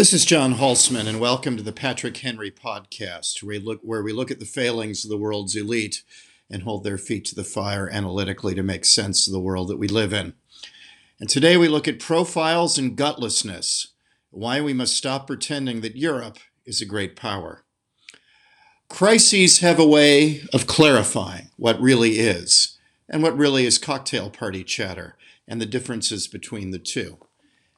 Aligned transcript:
This 0.00 0.14
is 0.14 0.24
John 0.24 0.54
Hulsman, 0.54 1.06
and 1.06 1.20
welcome 1.20 1.58
to 1.58 1.62
the 1.62 1.74
Patrick 1.74 2.16
Henry 2.16 2.50
podcast, 2.50 3.42
where 3.42 3.58
we, 3.58 3.58
look, 3.58 3.80
where 3.82 4.02
we 4.02 4.14
look 4.14 4.30
at 4.30 4.40
the 4.40 4.46
failings 4.46 5.04
of 5.04 5.10
the 5.10 5.18
world's 5.18 5.54
elite 5.54 6.02
and 6.48 6.62
hold 6.62 6.84
their 6.84 6.96
feet 6.96 7.26
to 7.26 7.34
the 7.34 7.44
fire 7.44 7.86
analytically 7.92 8.54
to 8.54 8.62
make 8.62 8.86
sense 8.86 9.26
of 9.26 9.34
the 9.34 9.38
world 9.38 9.68
that 9.68 9.76
we 9.76 9.88
live 9.88 10.14
in. 10.14 10.32
And 11.20 11.28
today 11.28 11.58
we 11.58 11.68
look 11.68 11.86
at 11.86 12.00
profiles 12.00 12.78
and 12.78 12.96
gutlessness, 12.96 13.88
why 14.30 14.62
we 14.62 14.72
must 14.72 14.96
stop 14.96 15.26
pretending 15.26 15.82
that 15.82 15.96
Europe 15.96 16.38
is 16.64 16.80
a 16.80 16.86
great 16.86 17.14
power. 17.14 17.66
Crises 18.88 19.58
have 19.58 19.78
a 19.78 19.86
way 19.86 20.40
of 20.54 20.66
clarifying 20.66 21.50
what 21.58 21.78
really 21.78 22.12
is 22.12 22.78
and 23.06 23.22
what 23.22 23.36
really 23.36 23.66
is 23.66 23.76
cocktail 23.76 24.30
party 24.30 24.64
chatter 24.64 25.18
and 25.46 25.60
the 25.60 25.66
differences 25.66 26.26
between 26.26 26.70
the 26.70 26.78
two. 26.78 27.18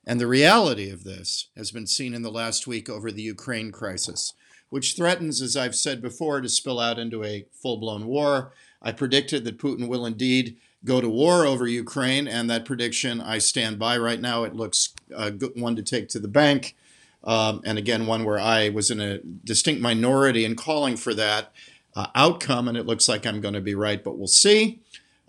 And 0.07 0.21
the 0.21 0.27
reality 0.27 0.91
of 0.91 1.05
this 1.05 1.49
has 1.57 1.71
been 1.71 1.87
seen 1.87 2.15
in 2.15 2.23
the 2.23 2.31
last 2.31 2.67
week 2.67 2.89
over 2.89 3.13
the 3.13 3.23
Ukraine 3.23 3.71
crisis, 3.71 4.35
which 4.69 4.97
threatens, 4.97 5.41
as 5.41 5.57
I've 5.57 5.77
said 5.77 6.03
before, 6.03 6.41
to 6.41 6.49
spill 6.49 6.81
out 6.81 6.99
into 6.99 7.23
a 7.23 7.47
full 7.53 7.77
blown 7.77 8.07
war. 8.07 8.53
I 8.81 8.93
predicted 8.93 9.45
that 9.45 9.59
Putin 9.59 9.87
will 9.89 10.05
indeed 10.05 10.57
go 10.85 11.01
to 11.01 11.09
war 11.09 11.47
over 11.47 11.67
Ukraine, 11.69 12.27
and 12.27 12.51
that 12.51 12.65
prediction 12.65 13.21
I 13.21 13.39
stand 13.39 13.79
by 13.79 13.97
right 13.97 14.21
now. 14.21 14.43
It 14.43 14.57
looks 14.57 14.95
a 15.15 15.31
good 15.31 15.53
one 15.55 15.77
to 15.77 15.83
take 15.83 16.09
to 16.09 16.19
the 16.19 16.27
bank. 16.27 16.75
Um, 17.23 17.61
and 17.65 17.79
again, 17.79 18.07
one 18.07 18.25
where 18.25 18.41
I 18.41 18.71
was 18.71 18.91
in 18.91 19.01
a 19.01 19.19
distinct 19.19 19.81
minority 19.81 20.45
in 20.45 20.57
calling 20.57 20.97
for 20.97 21.15
that 21.15 21.53
uh, 21.95 22.09
outcome, 22.17 22.67
and 22.67 22.77
it 22.77 22.87
looks 22.87 23.09
like 23.09 23.25
I'm 23.25 23.41
going 23.41 23.55
to 23.55 23.61
be 23.61 23.77
right, 23.77 24.03
but 24.03 24.19
we'll 24.19 24.27
see. 24.27 24.81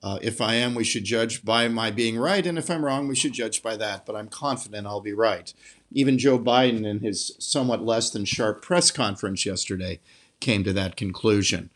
Uh, 0.03 0.19
if 0.21 0.41
I 0.41 0.55
am, 0.55 0.75
we 0.75 0.83
should 0.83 1.05
judge 1.05 1.45
by 1.45 1.69
my 1.69 1.89
being 1.89 2.17
right, 2.17 2.45
and 2.45 2.57
if 2.57 2.69
I'm 2.69 2.83
wrong, 2.83 3.07
we 3.07 3.15
should 3.15 3.31
judge 3.31 3.63
by 3.63 3.77
that. 3.77 4.05
But 4.05 4.17
I'm 4.17 4.27
confident 4.27 4.85
I'll 4.85 4.99
be 4.99 5.13
right. 5.13 5.53
Even 5.93 6.17
Joe 6.17 6.37
Biden, 6.37 6.85
in 6.85 6.99
his 6.99 7.35
somewhat 7.39 7.85
less 7.85 8.09
than 8.09 8.25
sharp 8.25 8.61
press 8.61 8.91
conference 8.91 9.45
yesterday, 9.45 10.01
came 10.41 10.65
to 10.65 10.73
that 10.73 10.97
conclusion. 10.97 11.69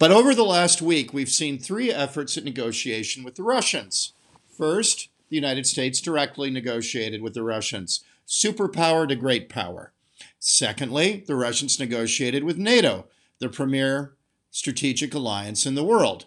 But 0.00 0.10
over 0.10 0.34
the 0.34 0.44
last 0.44 0.82
week, 0.82 1.12
we've 1.12 1.28
seen 1.28 1.58
three 1.58 1.92
efforts 1.92 2.36
at 2.36 2.42
negotiation 2.42 3.22
with 3.22 3.36
the 3.36 3.44
Russians. 3.44 4.14
First, 4.48 5.08
the 5.28 5.36
United 5.36 5.66
States 5.66 6.00
directly 6.00 6.50
negotiated 6.50 7.22
with 7.22 7.34
the 7.34 7.44
Russians, 7.44 8.02
superpower 8.26 9.06
to 9.06 9.14
great 9.14 9.48
power. 9.48 9.92
Secondly, 10.40 11.22
the 11.26 11.36
Russians 11.36 11.78
negotiated 11.78 12.42
with 12.42 12.58
NATO, 12.58 13.06
the 13.38 13.48
premier 13.48 14.14
strategic 14.50 15.14
alliance 15.14 15.66
in 15.66 15.76
the 15.76 15.84
world. 15.84 16.26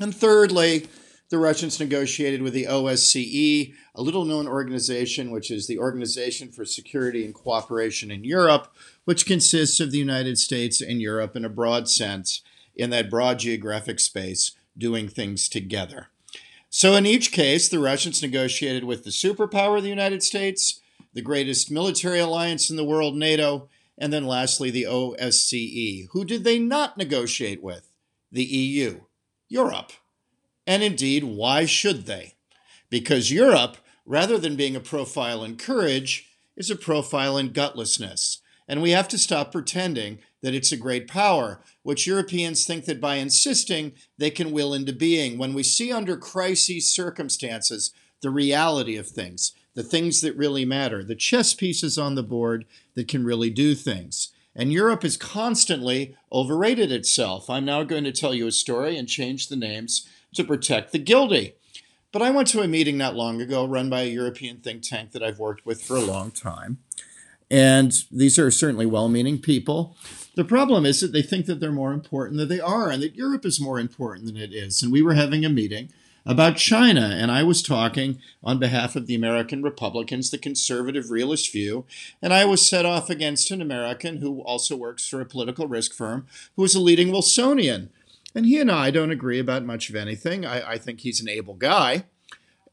And 0.00 0.14
thirdly, 0.14 0.86
the 1.30 1.38
Russians 1.38 1.78
negotiated 1.78 2.40
with 2.40 2.54
the 2.54 2.66
OSCE, 2.66 3.74
a 3.94 4.02
little 4.02 4.24
known 4.24 4.46
organization, 4.46 5.30
which 5.30 5.50
is 5.50 5.66
the 5.66 5.78
Organization 5.78 6.50
for 6.50 6.64
Security 6.64 7.24
and 7.24 7.34
Cooperation 7.34 8.10
in 8.10 8.24
Europe, 8.24 8.72
which 9.04 9.26
consists 9.26 9.80
of 9.80 9.90
the 9.90 9.98
United 9.98 10.38
States 10.38 10.80
and 10.80 11.02
Europe 11.02 11.36
in 11.36 11.44
a 11.44 11.50
broad 11.50 11.88
sense, 11.88 12.42
in 12.74 12.90
that 12.90 13.10
broad 13.10 13.40
geographic 13.40 14.00
space, 14.00 14.52
doing 14.76 15.08
things 15.08 15.48
together. 15.48 16.08
So, 16.70 16.94
in 16.94 17.04
each 17.04 17.32
case, 17.32 17.68
the 17.68 17.78
Russians 17.78 18.22
negotiated 18.22 18.84
with 18.84 19.04
the 19.04 19.10
superpower, 19.10 19.82
the 19.82 19.88
United 19.88 20.22
States, 20.22 20.80
the 21.12 21.22
greatest 21.22 21.70
military 21.70 22.20
alliance 22.20 22.70
in 22.70 22.76
the 22.76 22.84
world, 22.84 23.16
NATO, 23.16 23.68
and 23.98 24.12
then 24.12 24.26
lastly, 24.26 24.70
the 24.70 24.84
OSCE. 24.84 26.08
Who 26.12 26.24
did 26.24 26.44
they 26.44 26.58
not 26.58 26.96
negotiate 26.96 27.62
with? 27.62 27.90
The 28.30 28.44
EU. 28.44 29.00
Europe. 29.48 29.92
And 30.66 30.82
indeed, 30.82 31.24
why 31.24 31.64
should 31.64 32.06
they? 32.06 32.34
Because 32.90 33.30
Europe, 33.30 33.78
rather 34.04 34.38
than 34.38 34.56
being 34.56 34.76
a 34.76 34.80
profile 34.80 35.42
in 35.42 35.56
courage, 35.56 36.30
is 36.56 36.70
a 36.70 36.76
profile 36.76 37.38
in 37.38 37.50
gutlessness. 37.50 38.38
And 38.68 38.82
we 38.82 38.90
have 38.90 39.08
to 39.08 39.18
stop 39.18 39.50
pretending 39.50 40.18
that 40.42 40.54
it's 40.54 40.72
a 40.72 40.76
great 40.76 41.08
power, 41.08 41.62
which 41.82 42.06
Europeans 42.06 42.66
think 42.66 42.84
that 42.84 43.00
by 43.00 43.16
insisting 43.16 43.92
they 44.18 44.30
can 44.30 44.52
will 44.52 44.74
into 44.74 44.92
being. 44.92 45.38
When 45.38 45.54
we 45.54 45.62
see 45.62 45.90
under 45.90 46.16
crisis 46.16 46.86
circumstances 46.94 47.92
the 48.20 48.30
reality 48.30 48.96
of 48.96 49.08
things, 49.08 49.52
the 49.74 49.82
things 49.82 50.20
that 50.20 50.36
really 50.36 50.64
matter, 50.64 51.02
the 51.02 51.14
chess 51.14 51.54
pieces 51.54 51.96
on 51.96 52.14
the 52.14 52.22
board 52.22 52.66
that 52.94 53.08
can 53.08 53.24
really 53.24 53.50
do 53.50 53.74
things. 53.74 54.32
And 54.54 54.72
Europe 54.72 55.02
has 55.02 55.16
constantly 55.16 56.16
overrated 56.32 56.90
itself. 56.90 57.48
I'm 57.48 57.64
now 57.64 57.84
going 57.84 58.04
to 58.04 58.12
tell 58.12 58.34
you 58.34 58.46
a 58.46 58.52
story 58.52 58.96
and 58.96 59.08
change 59.08 59.48
the 59.48 59.56
names 59.56 60.08
to 60.34 60.44
protect 60.44 60.92
the 60.92 60.98
guilty. 60.98 61.54
But 62.10 62.22
I 62.22 62.30
went 62.30 62.48
to 62.48 62.62
a 62.62 62.68
meeting 62.68 62.96
not 62.96 63.14
long 63.14 63.40
ago 63.40 63.66
run 63.66 63.90
by 63.90 64.02
a 64.02 64.10
European 64.10 64.58
think 64.58 64.82
tank 64.82 65.12
that 65.12 65.22
I've 65.22 65.38
worked 65.38 65.66
with 65.66 65.82
for 65.82 65.96
a 65.96 66.00
long 66.00 66.30
time. 66.30 66.78
And 67.50 67.92
these 68.10 68.38
are 68.38 68.50
certainly 68.50 68.86
well 68.86 69.08
meaning 69.08 69.38
people. 69.38 69.96
The 70.34 70.44
problem 70.44 70.84
is 70.84 71.00
that 71.00 71.12
they 71.12 71.22
think 71.22 71.46
that 71.46 71.60
they're 71.60 71.72
more 71.72 71.92
important 71.92 72.38
than 72.38 72.48
they 72.48 72.60
are 72.60 72.90
and 72.90 73.02
that 73.02 73.16
Europe 73.16 73.44
is 73.44 73.60
more 73.60 73.78
important 73.78 74.26
than 74.26 74.36
it 74.36 74.52
is. 74.52 74.82
And 74.82 74.92
we 74.92 75.02
were 75.02 75.14
having 75.14 75.44
a 75.44 75.48
meeting 75.48 75.90
about 76.28 76.58
China. 76.58 77.16
And 77.18 77.32
I 77.32 77.42
was 77.42 77.62
talking 77.62 78.20
on 78.44 78.58
behalf 78.58 78.94
of 78.94 79.06
the 79.06 79.14
American 79.14 79.62
Republicans, 79.62 80.30
the 80.30 80.36
conservative 80.36 81.10
realist 81.10 81.50
view. 81.50 81.86
And 82.20 82.34
I 82.34 82.44
was 82.44 82.68
set 82.68 82.84
off 82.84 83.08
against 83.08 83.50
an 83.50 83.62
American 83.62 84.18
who 84.18 84.42
also 84.42 84.76
works 84.76 85.08
for 85.08 85.22
a 85.22 85.26
political 85.26 85.66
risk 85.66 85.94
firm 85.94 86.26
who 86.54 86.64
is 86.64 86.74
a 86.74 86.80
leading 86.80 87.10
Wilsonian. 87.10 87.88
And 88.34 88.44
he 88.44 88.60
and 88.60 88.70
I 88.70 88.90
don't 88.90 89.10
agree 89.10 89.38
about 89.38 89.64
much 89.64 89.88
of 89.88 89.96
anything. 89.96 90.44
I, 90.44 90.72
I 90.72 90.78
think 90.78 91.00
he's 91.00 91.22
an 91.22 91.30
able 91.30 91.54
guy. 91.54 92.04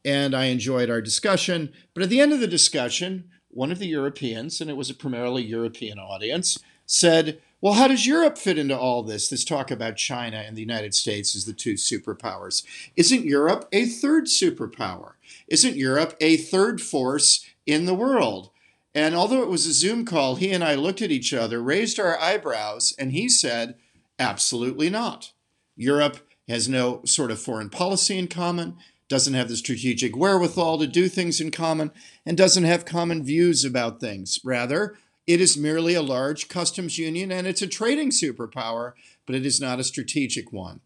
And 0.04 0.34
I 0.34 0.44
enjoyed 0.44 0.90
our 0.90 1.00
discussion. 1.00 1.72
But 1.94 2.02
at 2.02 2.10
the 2.10 2.20
end 2.20 2.34
of 2.34 2.40
the 2.40 2.46
discussion, 2.46 3.30
one 3.48 3.72
of 3.72 3.78
the 3.78 3.88
Europeans, 3.88 4.60
and 4.60 4.68
it 4.68 4.76
was 4.76 4.90
a 4.90 4.94
primarily 4.94 5.42
European 5.42 5.98
audience, 5.98 6.58
said, 6.84 7.40
well, 7.60 7.74
how 7.74 7.88
does 7.88 8.06
Europe 8.06 8.36
fit 8.36 8.58
into 8.58 8.76
all 8.76 9.02
this? 9.02 9.28
This 9.28 9.44
talk 9.44 9.70
about 9.70 9.96
China 9.96 10.36
and 10.46 10.56
the 10.56 10.62
United 10.62 10.94
States 10.94 11.34
as 11.34 11.46
the 11.46 11.52
two 11.52 11.74
superpowers. 11.74 12.64
Isn't 12.96 13.24
Europe 13.24 13.66
a 13.72 13.86
third 13.86 14.26
superpower? 14.26 15.12
Isn't 15.48 15.76
Europe 15.76 16.16
a 16.20 16.36
third 16.36 16.80
force 16.80 17.44
in 17.64 17.86
the 17.86 17.94
world? 17.94 18.50
And 18.94 19.14
although 19.14 19.42
it 19.42 19.48
was 19.48 19.66
a 19.66 19.72
Zoom 19.72 20.04
call, 20.04 20.36
he 20.36 20.52
and 20.52 20.64
I 20.64 20.74
looked 20.74 21.02
at 21.02 21.10
each 21.10 21.34
other, 21.34 21.62
raised 21.62 22.00
our 22.00 22.18
eyebrows, 22.18 22.94
and 22.98 23.12
he 23.12 23.28
said, 23.28 23.74
absolutely 24.18 24.88
not. 24.88 25.32
Europe 25.76 26.18
has 26.48 26.68
no 26.68 27.02
sort 27.04 27.30
of 27.30 27.38
foreign 27.38 27.68
policy 27.68 28.18
in 28.18 28.28
common, 28.28 28.76
doesn't 29.08 29.34
have 29.34 29.48
the 29.48 29.56
strategic 29.56 30.16
wherewithal 30.16 30.78
to 30.78 30.86
do 30.86 31.08
things 31.08 31.40
in 31.40 31.50
common, 31.50 31.90
and 32.24 32.36
doesn't 32.36 32.64
have 32.64 32.84
common 32.84 33.22
views 33.22 33.64
about 33.64 34.00
things. 34.00 34.40
Rather, 34.42 34.96
it 35.26 35.40
is 35.40 35.56
merely 35.56 35.94
a 35.94 36.02
large 36.02 36.48
customs 36.48 36.98
union 36.98 37.32
and 37.32 37.46
it's 37.46 37.62
a 37.62 37.66
trading 37.66 38.10
superpower, 38.10 38.92
but 39.26 39.34
it 39.34 39.44
is 39.44 39.60
not 39.60 39.80
a 39.80 39.84
strategic 39.84 40.52
one. 40.52 40.80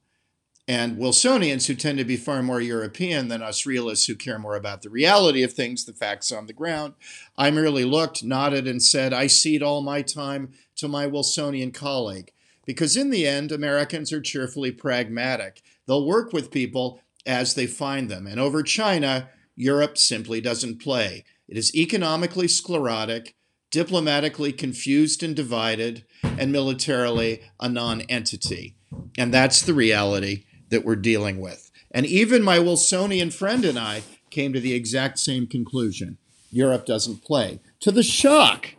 And 0.66 0.98
Wilsonians, 0.98 1.66
who 1.66 1.74
tend 1.74 1.98
to 1.98 2.04
be 2.04 2.16
far 2.16 2.42
more 2.42 2.60
European 2.60 3.26
than 3.26 3.42
us 3.42 3.66
realists 3.66 4.06
who 4.06 4.14
care 4.14 4.38
more 4.38 4.54
about 4.54 4.82
the 4.82 4.88
reality 4.88 5.42
of 5.42 5.52
things, 5.52 5.84
the 5.84 5.92
facts 5.92 6.30
on 6.30 6.46
the 6.46 6.52
ground, 6.52 6.94
I 7.36 7.50
merely 7.50 7.84
looked, 7.84 8.22
nodded, 8.22 8.68
and 8.68 8.80
said, 8.80 9.12
I 9.12 9.26
cede 9.26 9.64
all 9.64 9.82
my 9.82 10.00
time 10.00 10.52
to 10.76 10.86
my 10.86 11.06
Wilsonian 11.08 11.72
colleague. 11.72 12.32
Because 12.66 12.96
in 12.96 13.10
the 13.10 13.26
end, 13.26 13.50
Americans 13.50 14.12
are 14.12 14.20
cheerfully 14.20 14.70
pragmatic. 14.70 15.60
They'll 15.86 16.06
work 16.06 16.32
with 16.32 16.52
people 16.52 17.00
as 17.26 17.54
they 17.54 17.66
find 17.66 18.08
them. 18.08 18.28
And 18.28 18.38
over 18.38 18.62
China, 18.62 19.28
Europe 19.56 19.98
simply 19.98 20.40
doesn't 20.40 20.80
play. 20.80 21.24
It 21.48 21.56
is 21.56 21.74
economically 21.74 22.46
sclerotic 22.46 23.34
diplomatically 23.70 24.52
confused 24.52 25.22
and 25.22 25.34
divided, 25.34 26.04
and 26.22 26.52
militarily 26.52 27.42
a 27.58 27.68
non 27.68 28.02
entity. 28.02 28.74
And 29.16 29.32
that's 29.32 29.62
the 29.62 29.74
reality 29.74 30.44
that 30.70 30.84
we're 30.84 30.96
dealing 30.96 31.40
with. 31.40 31.70
And 31.90 32.06
even 32.06 32.42
my 32.42 32.58
Wilsonian 32.58 33.32
friend 33.32 33.64
and 33.64 33.78
I 33.78 34.02
came 34.30 34.52
to 34.52 34.60
the 34.60 34.74
exact 34.74 35.18
same 35.18 35.46
conclusion 35.46 36.18
Europe 36.50 36.86
doesn't 36.86 37.24
play, 37.24 37.60
to 37.80 37.92
the 37.92 38.02
shock 38.02 38.74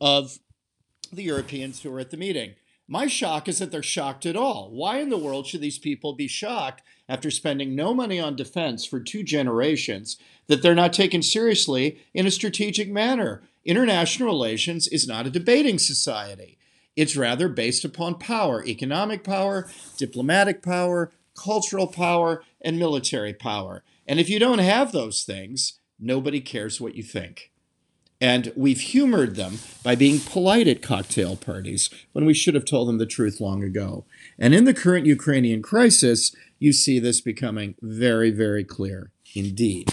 of 0.00 0.38
the 1.12 1.22
Europeans 1.22 1.82
who 1.82 1.90
were 1.90 2.00
at 2.00 2.10
the 2.10 2.16
meeting. 2.16 2.54
My 2.86 3.06
shock 3.06 3.48
is 3.48 3.58
that 3.58 3.70
they're 3.70 3.82
shocked 3.82 4.24
at 4.24 4.36
all. 4.36 4.70
Why 4.70 4.98
in 4.98 5.10
the 5.10 5.18
world 5.18 5.46
should 5.46 5.60
these 5.60 5.78
people 5.78 6.14
be 6.14 6.26
shocked 6.26 6.82
after 7.08 7.30
spending 7.30 7.74
no 7.74 7.92
money 7.92 8.18
on 8.18 8.36
defense 8.36 8.86
for 8.86 9.00
two 9.00 9.22
generations 9.22 10.16
that 10.46 10.62
they're 10.62 10.74
not 10.74 10.94
taken 10.94 11.22
seriously 11.22 12.00
in 12.14 12.26
a 12.26 12.30
strategic 12.30 12.90
manner? 12.90 13.42
International 13.68 14.28
relations 14.28 14.88
is 14.88 15.06
not 15.06 15.26
a 15.26 15.30
debating 15.30 15.78
society. 15.78 16.56
It's 16.96 17.16
rather 17.16 17.50
based 17.50 17.84
upon 17.84 18.14
power 18.14 18.64
economic 18.64 19.22
power, 19.22 19.68
diplomatic 19.98 20.62
power, 20.62 21.12
cultural 21.36 21.86
power, 21.86 22.42
and 22.62 22.78
military 22.78 23.34
power. 23.34 23.84
And 24.06 24.18
if 24.18 24.30
you 24.30 24.38
don't 24.38 24.60
have 24.60 24.92
those 24.92 25.22
things, 25.22 25.80
nobody 26.00 26.40
cares 26.40 26.80
what 26.80 26.94
you 26.94 27.02
think. 27.02 27.52
And 28.22 28.54
we've 28.56 28.80
humored 28.80 29.36
them 29.36 29.58
by 29.82 29.94
being 29.94 30.18
polite 30.18 30.66
at 30.66 30.80
cocktail 30.80 31.36
parties 31.36 31.90
when 32.12 32.24
we 32.24 32.32
should 32.32 32.54
have 32.54 32.64
told 32.64 32.88
them 32.88 32.96
the 32.96 33.04
truth 33.04 33.38
long 33.38 33.62
ago. 33.62 34.06
And 34.38 34.54
in 34.54 34.64
the 34.64 34.72
current 34.72 35.04
Ukrainian 35.04 35.60
crisis, 35.60 36.34
you 36.58 36.72
see 36.72 36.98
this 36.98 37.20
becoming 37.20 37.74
very, 37.82 38.30
very 38.30 38.64
clear 38.64 39.12
indeed. 39.34 39.92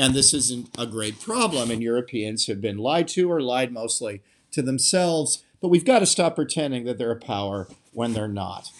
And 0.00 0.14
this 0.14 0.32
isn't 0.32 0.70
a 0.78 0.86
great 0.86 1.20
problem, 1.20 1.70
and 1.70 1.82
Europeans 1.82 2.46
have 2.46 2.58
been 2.58 2.78
lied 2.78 3.06
to 3.08 3.30
or 3.30 3.42
lied 3.42 3.70
mostly 3.70 4.22
to 4.50 4.62
themselves, 4.62 5.44
but 5.60 5.68
we've 5.68 5.84
got 5.84 5.98
to 5.98 6.06
stop 6.06 6.36
pretending 6.36 6.84
that 6.84 6.96
they're 6.96 7.10
a 7.10 7.16
power 7.16 7.68
when 7.92 8.14
they're 8.14 8.26
not. 8.26 8.70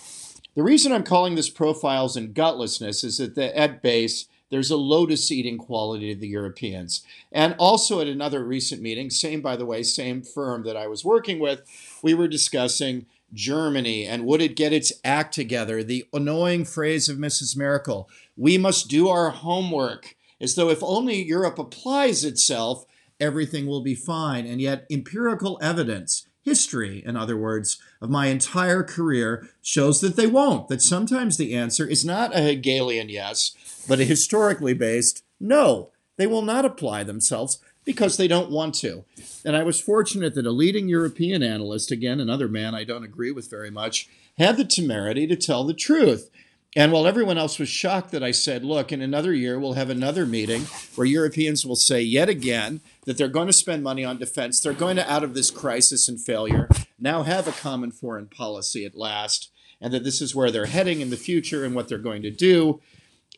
The 0.54 0.62
reason 0.62 0.92
I'm 0.92 1.02
calling 1.02 1.34
this 1.34 1.50
profiles 1.50 2.16
and 2.16 2.34
gutlessness 2.34 3.04
is 3.04 3.18
that 3.18 3.34
the, 3.34 3.54
at 3.54 3.82
base, 3.82 4.28
there's 4.48 4.70
a 4.70 4.78
lotus 4.78 5.30
eating 5.30 5.58
quality 5.58 6.14
to 6.14 6.18
the 6.18 6.26
Europeans. 6.26 7.04
And 7.30 7.54
also 7.58 8.00
at 8.00 8.08
another 8.08 8.42
recent 8.42 8.80
meeting, 8.80 9.10
same, 9.10 9.42
by 9.42 9.56
the 9.56 9.66
way, 9.66 9.82
same 9.82 10.22
firm 10.22 10.62
that 10.62 10.76
I 10.76 10.86
was 10.86 11.04
working 11.04 11.38
with, 11.38 11.60
we 12.02 12.14
were 12.14 12.28
discussing 12.28 13.04
Germany 13.34 14.06
and 14.06 14.24
would 14.24 14.40
it 14.40 14.56
get 14.56 14.72
its 14.72 14.90
act 15.04 15.34
together? 15.34 15.84
The 15.84 16.06
annoying 16.14 16.64
phrase 16.64 17.10
of 17.10 17.18
Mrs. 17.18 17.58
Merkel 17.58 18.08
we 18.38 18.56
must 18.56 18.88
do 18.88 19.08
our 19.08 19.28
homework, 19.28 20.16
as 20.40 20.54
though 20.54 20.70
if 20.70 20.82
only 20.82 21.22
Europe 21.22 21.58
applies 21.58 22.24
itself, 22.24 22.86
everything 23.18 23.66
will 23.66 23.82
be 23.82 23.94
fine. 23.94 24.46
And 24.46 24.60
yet, 24.60 24.86
empirical 24.90 25.58
evidence, 25.62 26.26
history, 26.42 27.02
in 27.04 27.16
other 27.16 27.36
words, 27.36 27.78
of 28.00 28.10
my 28.10 28.26
entire 28.26 28.82
career 28.82 29.48
shows 29.62 30.00
that 30.00 30.16
they 30.16 30.26
won't, 30.26 30.68
that 30.68 30.82
sometimes 30.82 31.36
the 31.36 31.54
answer 31.54 31.86
is 31.86 32.04
not 32.04 32.34
a 32.34 32.40
Hegelian 32.40 33.08
yes, 33.08 33.84
but 33.86 34.00
a 34.00 34.04
historically 34.04 34.74
based 34.74 35.22
no. 35.38 35.90
They 36.16 36.26
will 36.26 36.42
not 36.42 36.64
apply 36.64 37.04
themselves 37.04 37.58
because 37.84 38.16
they 38.16 38.28
don't 38.28 38.50
want 38.50 38.74
to. 38.76 39.04
And 39.44 39.56
I 39.56 39.62
was 39.62 39.80
fortunate 39.80 40.34
that 40.34 40.46
a 40.46 40.50
leading 40.50 40.88
European 40.88 41.42
analyst, 41.42 41.90
again, 41.90 42.20
another 42.20 42.46
man 42.46 42.74
I 42.74 42.84
don't 42.84 43.04
agree 43.04 43.30
with 43.30 43.50
very 43.50 43.70
much, 43.70 44.08
had 44.36 44.56
the 44.56 44.64
temerity 44.64 45.26
to 45.26 45.36
tell 45.36 45.64
the 45.64 45.74
truth. 45.74 46.30
And 46.76 46.92
while 46.92 47.06
everyone 47.06 47.36
else 47.36 47.58
was 47.58 47.68
shocked 47.68 48.12
that 48.12 48.22
I 48.22 48.30
said, 48.30 48.64
look, 48.64 48.92
in 48.92 49.02
another 49.02 49.34
year, 49.34 49.58
we'll 49.58 49.72
have 49.72 49.90
another 49.90 50.24
meeting 50.24 50.62
where 50.94 51.06
Europeans 51.06 51.66
will 51.66 51.74
say 51.74 52.00
yet 52.00 52.28
again 52.28 52.80
that 53.06 53.18
they're 53.18 53.26
going 53.26 53.48
to 53.48 53.52
spend 53.52 53.82
money 53.82 54.04
on 54.04 54.18
defense, 54.18 54.60
they're 54.60 54.72
going 54.72 54.94
to, 54.94 55.12
out 55.12 55.24
of 55.24 55.34
this 55.34 55.50
crisis 55.50 56.08
and 56.08 56.20
failure, 56.20 56.68
now 56.96 57.24
have 57.24 57.48
a 57.48 57.52
common 57.52 57.90
foreign 57.90 58.28
policy 58.28 58.84
at 58.84 58.94
last, 58.94 59.50
and 59.80 59.92
that 59.92 60.04
this 60.04 60.20
is 60.20 60.32
where 60.32 60.52
they're 60.52 60.66
heading 60.66 61.00
in 61.00 61.10
the 61.10 61.16
future 61.16 61.64
and 61.64 61.74
what 61.74 61.88
they're 61.88 61.98
going 61.98 62.22
to 62.22 62.30
do. 62.30 62.80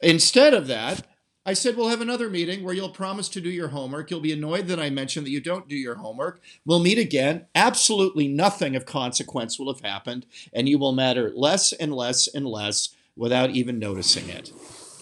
Instead 0.03 0.53
of 0.53 0.67
that, 0.67 1.07
I 1.47 1.55
said, 1.55 1.77
we'll 1.77 1.89
have 1.89 2.03
another 2.03 2.29
meeting 2.29 2.63
where 2.63 2.75
you'll 2.75 2.91
promise 2.91 3.29
to 3.31 3.41
do 3.41 3.49
your 3.49 3.69
homework. 3.69 4.11
You'll 4.11 4.21
be 4.21 4.33
annoyed 4.33 4.69
that 4.69 4.79
I 4.79 4.91
mentioned 4.91 5.27
that 5.27 5.31
you 5.31 5.41
don't 5.41 5.69
do 5.69 5.75
your 5.75 5.97
homework. 5.97 6.41
We'll 6.67 6.81
meet 6.81 6.99
again. 6.99 7.47
Absolutely 7.55 8.29
nothing 8.29 8.77
of 8.77 8.85
consequence 8.85 9.59
will 9.59 9.73
have 9.73 9.83
happened, 9.83 10.27
and 10.53 10.69
you 10.69 10.79
will 10.79 10.93
matter 10.93 11.33
less 11.35 11.73
and 11.73 11.95
less 11.95 12.29
and 12.29 12.47
less 12.47 12.95
without 13.17 13.51
even 13.51 13.79
noticing 13.79 14.29
it. 14.29 14.53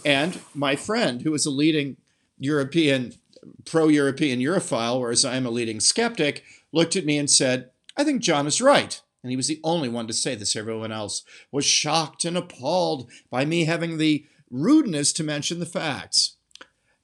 And 0.04 0.40
my 0.54 0.76
friend, 0.76 1.22
who 1.22 1.34
is 1.34 1.46
a 1.46 1.50
leading 1.50 1.96
European, 2.38 3.14
pro 3.64 3.88
European 3.88 4.40
Europhile, 4.40 5.00
whereas 5.00 5.24
I'm 5.24 5.46
a 5.46 5.50
leading 5.50 5.80
skeptic, 5.80 6.42
looked 6.72 6.96
at 6.96 7.04
me 7.04 7.18
and 7.18 7.30
said, 7.30 7.70
I 7.96 8.04
think 8.04 8.22
John 8.22 8.46
is 8.46 8.60
right. 8.60 9.00
And 9.22 9.30
he 9.30 9.36
was 9.36 9.48
the 9.48 9.60
only 9.62 9.88
one 9.88 10.06
to 10.06 10.12
say 10.12 10.34
this. 10.34 10.56
Everyone 10.56 10.92
else 10.92 11.22
was 11.52 11.64
shocked 11.64 12.24
and 12.24 12.36
appalled 12.36 13.10
by 13.30 13.44
me 13.44 13.66
having 13.66 13.98
the 13.98 14.24
rudeness 14.50 15.12
to 15.14 15.24
mention 15.24 15.60
the 15.60 15.66
facts. 15.66 16.36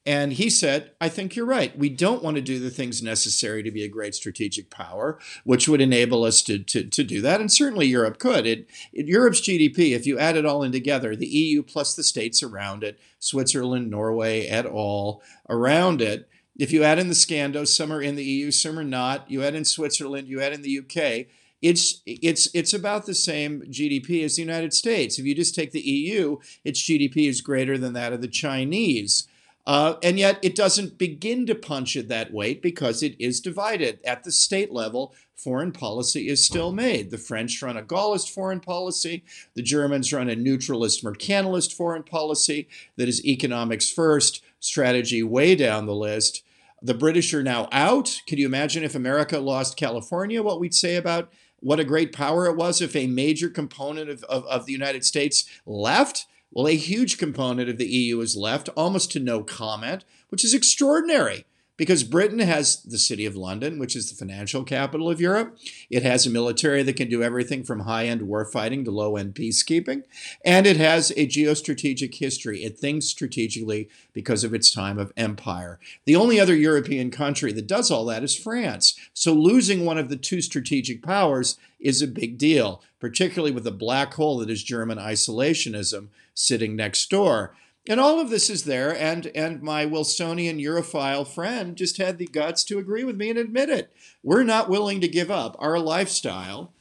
And 0.06 0.34
he 0.34 0.48
said, 0.50 0.92
I 1.00 1.08
think 1.08 1.34
you're 1.34 1.44
right. 1.44 1.76
We 1.76 1.88
don't 1.88 2.22
want 2.22 2.36
to 2.36 2.40
do 2.40 2.60
the 2.60 2.70
things 2.70 3.02
necessary 3.02 3.64
to 3.64 3.72
be 3.72 3.82
a 3.82 3.88
great 3.88 4.14
strategic 4.14 4.70
power, 4.70 5.18
which 5.42 5.68
would 5.68 5.80
enable 5.80 6.22
us 6.22 6.42
to, 6.42 6.60
to, 6.60 6.84
to 6.84 7.02
do 7.02 7.20
that. 7.22 7.40
And 7.40 7.50
certainly 7.50 7.86
Europe 7.86 8.20
could. 8.20 8.46
It, 8.46 8.70
it, 8.92 9.06
Europe's 9.06 9.40
GDP, 9.40 9.96
if 9.96 10.06
you 10.06 10.16
add 10.16 10.36
it 10.36 10.46
all 10.46 10.62
in 10.62 10.70
together, 10.70 11.16
the 11.16 11.26
EU 11.26 11.64
plus 11.64 11.96
the 11.96 12.04
states 12.04 12.40
around 12.40 12.84
it, 12.84 13.00
Switzerland, 13.18 13.90
Norway, 13.90 14.46
et 14.46 14.64
al., 14.64 15.22
around 15.48 16.00
it, 16.00 16.28
if 16.56 16.72
you 16.72 16.84
add 16.84 17.00
in 17.00 17.08
the 17.08 17.14
Scandos, 17.14 17.68
some 17.68 17.92
are 17.92 18.00
in 18.00 18.14
the 18.14 18.24
EU, 18.24 18.52
some 18.52 18.78
are 18.78 18.84
not. 18.84 19.28
You 19.28 19.42
add 19.42 19.56
in 19.56 19.64
Switzerland, 19.64 20.28
you 20.28 20.40
add 20.40 20.52
in 20.52 20.62
the 20.62 20.78
UK, 20.78 21.26
it's 21.60 22.02
it's 22.06 22.48
it's 22.54 22.72
about 22.72 23.06
the 23.06 23.14
same 23.14 23.62
GDP 23.62 24.24
as 24.24 24.36
the 24.36 24.42
United 24.42 24.72
States. 24.72 25.18
If 25.18 25.24
you 25.24 25.34
just 25.34 25.54
take 25.54 25.72
the 25.72 25.80
EU, 25.80 26.36
its 26.64 26.82
GDP 26.82 27.28
is 27.28 27.40
greater 27.40 27.76
than 27.76 27.92
that 27.94 28.12
of 28.12 28.20
the 28.20 28.28
Chinese. 28.28 29.26
Uh, 29.66 29.96
and 30.02 30.18
yet 30.18 30.38
it 30.42 30.54
doesn't 30.54 30.96
begin 30.96 31.44
to 31.44 31.54
punch 31.54 31.96
at 31.96 32.08
that 32.08 32.32
weight 32.32 32.62
because 32.62 33.02
it 33.02 33.16
is 33.18 33.40
divided. 33.40 33.98
At 34.04 34.22
the 34.22 34.30
state 34.30 34.72
level, 34.72 35.12
foreign 35.34 35.72
policy 35.72 36.28
is 36.28 36.44
still 36.44 36.72
made. 36.72 37.10
The 37.10 37.18
French 37.18 37.60
run 37.60 37.76
a 37.76 37.82
Gaullist 37.82 38.30
foreign 38.30 38.60
policy, 38.60 39.24
the 39.54 39.62
Germans 39.62 40.12
run 40.12 40.28
a 40.28 40.36
neutralist, 40.36 41.02
mercantilist 41.04 41.72
foreign 41.72 42.04
policy 42.04 42.68
that 42.96 43.08
is 43.08 43.24
economics 43.24 43.90
first, 43.90 44.42
strategy 44.60 45.22
way 45.22 45.56
down 45.56 45.86
the 45.86 45.94
list. 45.94 46.44
The 46.80 46.94
British 46.94 47.34
are 47.34 47.42
now 47.42 47.68
out. 47.72 48.20
Could 48.28 48.38
you 48.38 48.46
imagine 48.46 48.84
if 48.84 48.94
America 48.94 49.38
lost 49.38 49.76
California, 49.76 50.42
what 50.42 50.60
we'd 50.60 50.74
say 50.74 50.94
about 50.94 51.32
what 51.58 51.80
a 51.80 51.84
great 51.84 52.12
power 52.12 52.46
it 52.46 52.56
was 52.56 52.80
if 52.80 52.94
a 52.94 53.06
major 53.06 53.48
component 53.48 54.10
of, 54.10 54.22
of, 54.24 54.44
of 54.44 54.66
the 54.66 54.72
United 54.72 55.04
States 55.04 55.44
left? 55.64 56.26
Well, 56.52 56.68
a 56.68 56.76
huge 56.76 57.18
component 57.18 57.68
of 57.68 57.78
the 57.78 57.86
EU 57.86 58.20
is 58.20 58.36
left, 58.36 58.68
almost 58.76 59.12
to 59.12 59.20
no 59.20 59.42
comment, 59.42 60.04
which 60.28 60.44
is 60.44 60.54
extraordinary 60.54 61.44
because 61.76 62.04
Britain 62.04 62.38
has 62.38 62.82
the 62.82 62.98
City 62.98 63.26
of 63.26 63.36
London, 63.36 63.78
which 63.78 63.94
is 63.94 64.10
the 64.10 64.16
financial 64.16 64.64
capital 64.64 65.10
of 65.10 65.20
Europe. 65.20 65.58
It 65.90 66.02
has 66.02 66.26
a 66.26 66.30
military 66.30 66.82
that 66.82 66.96
can 66.96 67.08
do 67.08 67.22
everything 67.22 67.64
from 67.64 67.80
high 67.80 68.06
end 68.06 68.22
warfighting 68.22 68.84
to 68.84 68.90
low 68.90 69.16
end 69.16 69.34
peacekeeping. 69.34 70.04
And 70.44 70.66
it 70.66 70.76
has 70.78 71.10
a 71.12 71.26
geostrategic 71.26 72.14
history. 72.14 72.64
It 72.64 72.78
thinks 72.78 73.06
strategically 73.06 73.88
because 74.12 74.44
of 74.44 74.54
its 74.54 74.72
time 74.72 74.98
of 74.98 75.12
empire. 75.16 75.78
The 76.04 76.16
only 76.16 76.40
other 76.40 76.56
European 76.56 77.10
country 77.10 77.52
that 77.52 77.66
does 77.66 77.90
all 77.90 78.06
that 78.06 78.24
is 78.24 78.36
France. 78.36 78.98
So 79.12 79.32
losing 79.32 79.84
one 79.84 79.98
of 79.98 80.08
the 80.08 80.16
two 80.16 80.40
strategic 80.40 81.02
powers 81.02 81.58
is 81.78 82.00
a 82.00 82.08
big 82.08 82.38
deal, 82.38 82.82
particularly 82.98 83.52
with 83.52 83.64
the 83.64 83.70
black 83.70 84.14
hole 84.14 84.38
that 84.38 84.50
is 84.50 84.62
German 84.62 84.98
isolationism 84.98 86.08
sitting 86.36 86.76
next 86.76 87.10
door. 87.10 87.56
And 87.88 87.98
all 87.98 88.20
of 88.20 88.30
this 88.30 88.50
is 88.50 88.64
there, 88.64 88.96
and 88.96 89.26
and 89.34 89.62
my 89.62 89.86
Wilsonian 89.86 90.60
Europhile 90.60 91.26
friend 91.26 91.76
just 91.76 91.98
had 91.98 92.18
the 92.18 92.26
guts 92.26 92.64
to 92.64 92.78
agree 92.78 93.04
with 93.04 93.16
me 93.16 93.30
and 93.30 93.38
admit 93.38 93.68
it. 93.68 93.92
We're 94.22 94.42
not 94.42 94.68
willing 94.68 95.00
to 95.00 95.08
give 95.08 95.30
up 95.30 95.56
our 95.58 95.78
lifestyle 95.78 96.72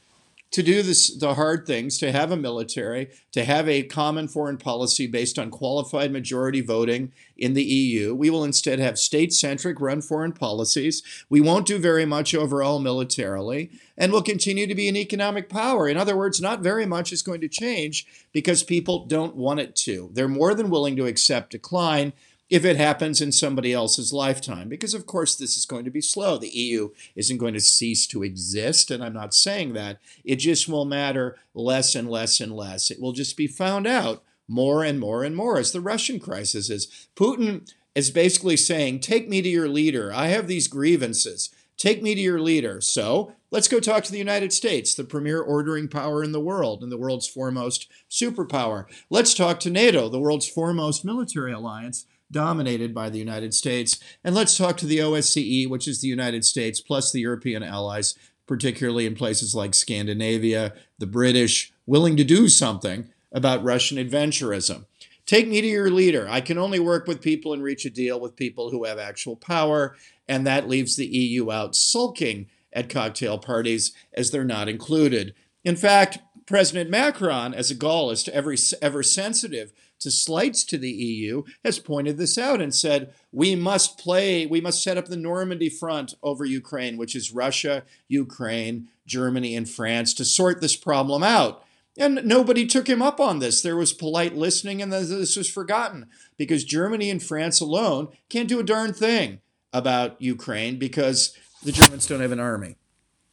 to 0.52 0.62
do 0.62 0.82
this, 0.82 1.16
the 1.18 1.34
hard 1.34 1.66
things, 1.66 1.98
to 1.98 2.12
have 2.12 2.30
a 2.30 2.36
military, 2.36 3.08
to 3.32 3.44
have 3.44 3.68
a 3.68 3.82
common 3.82 4.28
foreign 4.28 4.56
policy 4.56 5.06
based 5.06 5.38
on 5.38 5.50
qualified 5.50 6.12
majority 6.12 6.60
voting 6.60 7.12
in 7.36 7.54
the 7.54 7.64
EU. 7.64 8.14
We 8.14 8.30
will 8.30 8.44
instead 8.44 8.78
have 8.78 8.98
state 8.98 9.32
centric 9.32 9.80
run 9.80 10.00
foreign 10.00 10.32
policies. 10.32 11.02
We 11.28 11.40
won't 11.40 11.66
do 11.66 11.78
very 11.78 12.06
much 12.06 12.34
overall 12.34 12.78
militarily, 12.78 13.70
and 13.98 14.12
we'll 14.12 14.22
continue 14.22 14.66
to 14.66 14.74
be 14.74 14.88
an 14.88 14.96
economic 14.96 15.48
power. 15.48 15.88
In 15.88 15.96
other 15.96 16.16
words, 16.16 16.40
not 16.40 16.60
very 16.60 16.86
much 16.86 17.12
is 17.12 17.22
going 17.22 17.40
to 17.40 17.48
change 17.48 18.06
because 18.32 18.62
people 18.62 19.06
don't 19.06 19.36
want 19.36 19.60
it 19.60 19.74
to. 19.76 20.10
They're 20.12 20.28
more 20.28 20.54
than 20.54 20.70
willing 20.70 20.96
to 20.96 21.06
accept 21.06 21.50
decline 21.50 22.12
if 22.48 22.64
it 22.64 22.76
happens 22.76 23.20
in 23.20 23.32
somebody 23.32 23.72
else's 23.72 24.12
lifetime. 24.12 24.68
Because, 24.68 24.94
of 24.94 25.06
course, 25.06 25.34
this 25.34 25.56
is 25.56 25.66
going 25.66 25.84
to 25.84 25.90
be 25.90 26.00
slow. 26.00 26.38
The 26.38 26.48
EU 26.48 26.90
isn't 27.14 27.38
going 27.38 27.54
to 27.54 27.60
cease 27.60 28.06
to 28.08 28.22
exist, 28.22 28.90
and 28.90 29.02
I'm 29.02 29.14
not 29.14 29.34
saying 29.34 29.72
that. 29.72 29.98
It 30.24 30.36
just 30.36 30.68
will 30.68 30.84
matter 30.84 31.36
less 31.54 31.94
and 31.94 32.08
less 32.08 32.40
and 32.40 32.52
less. 32.52 32.90
It 32.90 33.00
will 33.00 33.12
just 33.12 33.36
be 33.36 33.46
found 33.46 33.86
out 33.86 34.22
more 34.48 34.84
and 34.84 35.00
more 35.00 35.24
and 35.24 35.34
more, 35.34 35.58
as 35.58 35.72
the 35.72 35.80
Russian 35.80 36.20
crisis 36.20 36.70
is. 36.70 37.08
Putin 37.16 37.72
is 37.94 38.10
basically 38.10 38.56
saying, 38.56 39.00
Take 39.00 39.28
me 39.28 39.42
to 39.42 39.48
your 39.48 39.68
leader. 39.68 40.12
I 40.12 40.28
have 40.28 40.46
these 40.46 40.68
grievances. 40.68 41.50
Take 41.76 42.02
me 42.02 42.14
to 42.14 42.20
your 42.20 42.40
leader. 42.40 42.80
So 42.80 43.34
let's 43.50 43.68
go 43.68 43.80
talk 43.80 44.04
to 44.04 44.12
the 44.12 44.18
United 44.18 44.52
States, 44.52 44.94
the 44.94 45.04
premier 45.04 45.40
ordering 45.40 45.88
power 45.88 46.24
in 46.24 46.32
the 46.32 46.40
world 46.40 46.82
and 46.82 46.90
the 46.90 46.96
world's 46.96 47.28
foremost 47.28 47.90
superpower. 48.10 48.86
Let's 49.10 49.34
talk 49.34 49.60
to 49.60 49.70
NATO, 49.70 50.08
the 50.08 50.20
world's 50.20 50.48
foremost 50.48 51.04
military 51.04 51.52
alliance 51.52 52.06
dominated 52.30 52.94
by 52.94 53.10
the 53.10 53.18
United 53.18 53.54
States. 53.54 54.00
And 54.24 54.34
let's 54.34 54.56
talk 54.56 54.76
to 54.78 54.86
the 54.86 54.98
OSCE, 54.98 55.68
which 55.68 55.86
is 55.86 56.00
the 56.00 56.08
United 56.08 56.44
States 56.44 56.80
plus 56.80 57.12
the 57.12 57.20
European 57.20 57.62
allies, 57.62 58.14
particularly 58.46 59.06
in 59.06 59.14
places 59.14 59.54
like 59.54 59.74
Scandinavia, 59.74 60.72
the 60.98 61.06
British, 61.06 61.72
willing 61.86 62.16
to 62.16 62.24
do 62.24 62.48
something 62.48 63.08
about 63.32 63.64
Russian 63.64 63.98
adventurism. 63.98 64.86
Take 65.26 65.48
me 65.48 65.60
to 65.60 65.66
your 65.66 65.90
leader. 65.90 66.28
I 66.28 66.40
can 66.40 66.56
only 66.56 66.78
work 66.78 67.08
with 67.08 67.20
people 67.20 67.52
and 67.52 67.62
reach 67.62 67.84
a 67.84 67.90
deal 67.90 68.20
with 68.20 68.36
people 68.36 68.70
who 68.70 68.84
have 68.84 68.98
actual 68.98 69.34
power, 69.34 69.96
and 70.28 70.46
that 70.46 70.68
leaves 70.68 70.96
the 70.96 71.06
EU 71.06 71.50
out 71.50 71.74
sulking 71.74 72.46
at 72.72 72.88
cocktail 72.88 73.38
parties 73.38 73.92
as 74.14 74.30
they're 74.30 74.44
not 74.44 74.68
included. 74.68 75.34
In 75.64 75.74
fact, 75.74 76.18
President 76.46 76.88
Macron, 76.88 77.52
as 77.54 77.70
a 77.72 77.74
Gaullist, 77.74 78.28
ever, 78.28 78.54
ever 78.80 79.02
sensitive 79.02 79.72
to 79.98 80.10
slights 80.10 80.62
to 80.64 80.78
the 80.78 80.90
EU, 80.90 81.42
has 81.64 81.80
pointed 81.80 82.18
this 82.18 82.38
out 82.38 82.60
and 82.60 82.72
said, 82.72 83.12
we 83.32 83.56
must 83.56 83.98
play, 83.98 84.46
we 84.46 84.60
must 84.60 84.82
set 84.82 84.96
up 84.96 85.06
the 85.06 85.16
Normandy 85.16 85.68
front 85.68 86.14
over 86.22 86.44
Ukraine, 86.44 86.96
which 86.96 87.16
is 87.16 87.32
Russia, 87.32 87.82
Ukraine, 88.06 88.88
Germany, 89.06 89.56
and 89.56 89.68
France, 89.68 90.14
to 90.14 90.24
sort 90.24 90.60
this 90.60 90.76
problem 90.76 91.24
out. 91.24 91.64
And 91.98 92.24
nobody 92.24 92.66
took 92.66 92.88
him 92.88 93.02
up 93.02 93.18
on 93.18 93.38
this. 93.38 93.62
There 93.62 93.76
was 93.76 93.92
polite 93.92 94.36
listening, 94.36 94.82
and 94.82 94.92
this 94.92 95.36
was 95.36 95.50
forgotten 95.50 96.06
because 96.36 96.62
Germany 96.62 97.10
and 97.10 97.22
France 97.22 97.60
alone 97.60 98.08
can't 98.28 98.48
do 98.48 98.60
a 98.60 98.64
darn 98.64 98.92
thing 98.92 99.40
about 99.72 100.20
Ukraine 100.20 100.78
because 100.78 101.36
the 101.62 101.72
Germans 101.72 102.06
don't 102.06 102.20
have 102.20 102.32
an 102.32 102.40
army. 102.40 102.76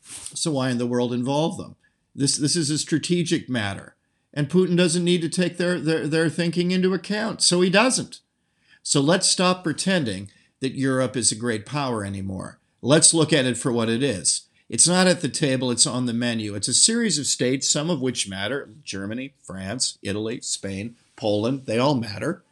So 0.02 0.52
why 0.52 0.70
in 0.70 0.78
the 0.78 0.88
world 0.88 1.14
involve 1.14 1.58
them? 1.58 1.76
This 2.16 2.38
this 2.38 2.56
is 2.56 2.70
a 2.70 2.78
strategic 2.78 3.50
matter, 3.50 3.96
and 4.34 4.50
Putin 4.50 4.78
doesn't 4.78 5.04
need 5.04 5.22
to 5.22 5.30
take 5.30 5.58
their 5.58 5.80
their, 5.80 6.08
their 6.08 6.30
thinking 6.30 6.72
into 6.72 6.94
account. 6.94 7.42
So 7.42 7.62
he 7.62 7.70
doesn't. 7.70 8.20
So 8.84 9.02
let's 9.02 9.28
stop 9.28 9.64
pretending 9.64 10.30
that 10.60 10.76
Europe 10.76 11.16
is 11.16 11.32
a 11.32 11.36
great 11.36 11.66
power 11.66 12.06
anymore. 12.06 12.60
Let's 12.82 13.14
look 13.14 13.32
at 13.32 13.46
it 13.46 13.58
for 13.58 13.72
what 13.72 13.90
it 13.90 14.04
is. 14.04 14.48
It's 14.70 14.88
not 14.88 15.08
at 15.08 15.22
the 15.22 15.30
table, 15.30 15.72
it's 15.72 15.86
on 15.88 16.06
the 16.06 16.14
menu. 16.14 16.56
It's 16.56 16.68
a 16.68 16.74
series 16.74 17.18
of 17.18 17.28
states, 17.28 17.70
some 17.70 17.90
of 17.90 18.02
which 18.02 18.30
matter 18.30 18.70
Germany, 18.84 19.34
France, 19.42 19.98
Italy, 20.02 20.42
Spain, 20.42 20.96
Poland, 21.16 21.66
they 21.66 21.78
all 21.78 21.96
matter. 21.96 22.44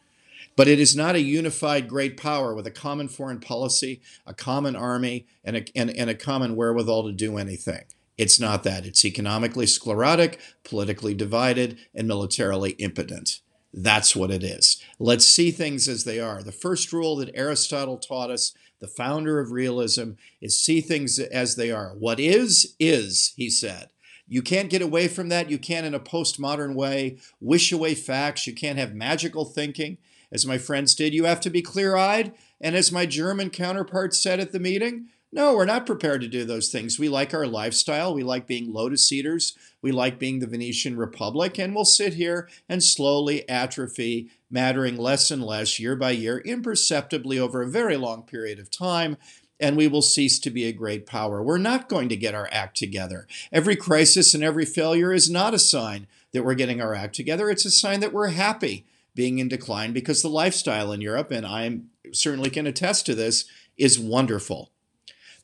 But 0.54 0.68
it 0.68 0.78
is 0.78 0.94
not 0.94 1.14
a 1.14 1.20
unified 1.20 1.88
great 1.88 2.16
power 2.16 2.54
with 2.54 2.66
a 2.66 2.70
common 2.70 3.08
foreign 3.08 3.40
policy, 3.40 4.02
a 4.26 4.34
common 4.34 4.76
army, 4.76 5.26
and 5.44 5.56
a, 5.56 5.64
and, 5.74 5.90
and 5.90 6.10
a 6.10 6.14
common 6.14 6.54
wherewithal 6.56 7.04
to 7.04 7.12
do 7.12 7.38
anything. 7.38 7.84
It's 8.18 8.38
not 8.38 8.62
that. 8.64 8.84
It's 8.84 9.04
economically 9.04 9.66
sclerotic, 9.66 10.38
politically 10.64 11.14
divided, 11.14 11.78
and 11.94 12.06
militarily 12.06 12.72
impotent. 12.72 13.40
That's 13.72 14.14
what 14.14 14.30
it 14.30 14.42
is. 14.42 14.82
Let's 14.98 15.26
see 15.26 15.50
things 15.50 15.88
as 15.88 16.04
they 16.04 16.20
are. 16.20 16.42
The 16.42 16.52
first 16.52 16.92
rule 16.92 17.16
that 17.16 17.30
Aristotle 17.34 17.96
taught 17.96 18.30
us, 18.30 18.52
the 18.80 18.86
founder 18.86 19.40
of 19.40 19.50
realism, 19.50 20.12
is 20.42 20.60
see 20.60 20.80
things 20.82 21.18
as 21.18 21.56
they 21.56 21.70
are. 21.70 21.94
What 21.98 22.20
is, 22.20 22.74
is, 22.78 23.32
he 23.36 23.48
said. 23.48 23.88
You 24.28 24.42
can't 24.42 24.70
get 24.70 24.82
away 24.82 25.08
from 25.08 25.30
that. 25.30 25.50
You 25.50 25.58
can't, 25.58 25.86
in 25.86 25.94
a 25.94 26.00
postmodern 26.00 26.74
way, 26.74 27.18
wish 27.40 27.72
away 27.72 27.94
facts. 27.94 28.46
You 28.46 28.54
can't 28.54 28.78
have 28.78 28.94
magical 28.94 29.44
thinking, 29.44 29.98
as 30.30 30.46
my 30.46 30.58
friends 30.58 30.94
did. 30.94 31.14
You 31.14 31.24
have 31.24 31.40
to 31.40 31.50
be 31.50 31.62
clear 31.62 31.96
eyed. 31.96 32.32
And 32.60 32.76
as 32.76 32.92
my 32.92 33.06
German 33.06 33.50
counterpart 33.50 34.14
said 34.14 34.38
at 34.38 34.52
the 34.52 34.60
meeting, 34.60 35.08
no, 35.34 35.54
we're 35.54 35.64
not 35.64 35.86
prepared 35.86 36.20
to 36.20 36.28
do 36.28 36.44
those 36.44 36.68
things. 36.68 36.98
We 36.98 37.08
like 37.08 37.32
our 37.32 37.46
lifestyle. 37.46 38.12
We 38.12 38.22
like 38.22 38.46
being 38.46 38.70
lotus 38.70 39.10
eaters. 39.10 39.56
We 39.80 39.90
like 39.90 40.18
being 40.18 40.40
the 40.40 40.46
Venetian 40.46 40.98
Republic. 40.98 41.58
And 41.58 41.74
we'll 41.74 41.86
sit 41.86 42.14
here 42.14 42.50
and 42.68 42.84
slowly 42.84 43.48
atrophy, 43.48 44.28
mattering 44.50 44.98
less 44.98 45.30
and 45.30 45.42
less 45.42 45.80
year 45.80 45.96
by 45.96 46.10
year, 46.10 46.42
imperceptibly 46.44 47.38
over 47.38 47.62
a 47.62 47.68
very 47.68 47.96
long 47.96 48.24
period 48.24 48.58
of 48.58 48.70
time. 48.70 49.16
And 49.58 49.74
we 49.74 49.88
will 49.88 50.02
cease 50.02 50.38
to 50.40 50.50
be 50.50 50.66
a 50.66 50.72
great 50.72 51.06
power. 51.06 51.42
We're 51.42 51.56
not 51.56 51.88
going 51.88 52.10
to 52.10 52.16
get 52.16 52.34
our 52.34 52.50
act 52.52 52.76
together. 52.76 53.26
Every 53.50 53.76
crisis 53.76 54.34
and 54.34 54.44
every 54.44 54.66
failure 54.66 55.14
is 55.14 55.30
not 55.30 55.54
a 55.54 55.58
sign 55.58 56.08
that 56.32 56.44
we're 56.44 56.54
getting 56.54 56.82
our 56.82 56.94
act 56.94 57.14
together. 57.14 57.48
It's 57.48 57.64
a 57.64 57.70
sign 57.70 58.00
that 58.00 58.12
we're 58.12 58.28
happy 58.28 58.84
being 59.14 59.38
in 59.38 59.48
decline 59.48 59.94
because 59.94 60.20
the 60.20 60.28
lifestyle 60.28 60.92
in 60.92 61.00
Europe, 61.00 61.30
and 61.30 61.46
I 61.46 61.80
certainly 62.12 62.50
can 62.50 62.66
attest 62.66 63.06
to 63.06 63.14
this, 63.14 63.46
is 63.78 63.98
wonderful. 63.98 64.72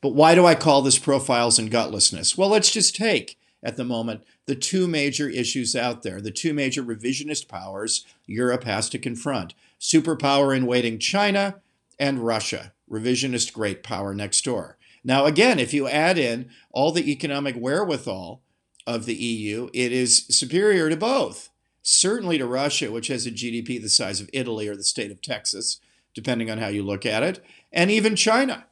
But 0.00 0.14
why 0.14 0.34
do 0.34 0.46
I 0.46 0.54
call 0.54 0.82
this 0.82 0.98
profiles 0.98 1.58
and 1.58 1.70
gutlessness? 1.70 2.36
Well, 2.36 2.48
let's 2.48 2.70
just 2.70 2.94
take 2.94 3.38
at 3.62 3.76
the 3.76 3.84
moment 3.84 4.22
the 4.46 4.54
two 4.54 4.86
major 4.86 5.28
issues 5.28 5.74
out 5.74 6.02
there, 6.02 6.20
the 6.20 6.30
two 6.30 6.54
major 6.54 6.82
revisionist 6.82 7.48
powers 7.48 8.06
Europe 8.26 8.64
has 8.64 8.88
to 8.90 8.98
confront 8.98 9.54
superpower 9.80 10.56
in 10.56 10.66
waiting 10.66 10.98
China 10.98 11.60
and 11.98 12.20
Russia, 12.20 12.72
revisionist 12.90 13.52
great 13.52 13.82
power 13.82 14.14
next 14.14 14.44
door. 14.44 14.78
Now, 15.02 15.26
again, 15.26 15.58
if 15.58 15.74
you 15.74 15.88
add 15.88 16.18
in 16.18 16.50
all 16.70 16.92
the 16.92 17.10
economic 17.10 17.56
wherewithal 17.56 18.42
of 18.86 19.04
the 19.04 19.14
EU, 19.14 19.68
it 19.74 19.92
is 19.92 20.26
superior 20.28 20.88
to 20.88 20.96
both. 20.96 21.50
Certainly 21.82 22.38
to 22.38 22.46
Russia, 22.46 22.92
which 22.92 23.08
has 23.08 23.26
a 23.26 23.30
GDP 23.30 23.80
the 23.80 23.88
size 23.88 24.20
of 24.20 24.30
Italy 24.32 24.68
or 24.68 24.76
the 24.76 24.82
state 24.82 25.10
of 25.10 25.22
Texas, 25.22 25.80
depending 26.14 26.50
on 26.50 26.58
how 26.58 26.68
you 26.68 26.82
look 26.82 27.06
at 27.06 27.22
it, 27.22 27.44
and 27.72 27.90
even 27.90 28.16
China 28.16 28.66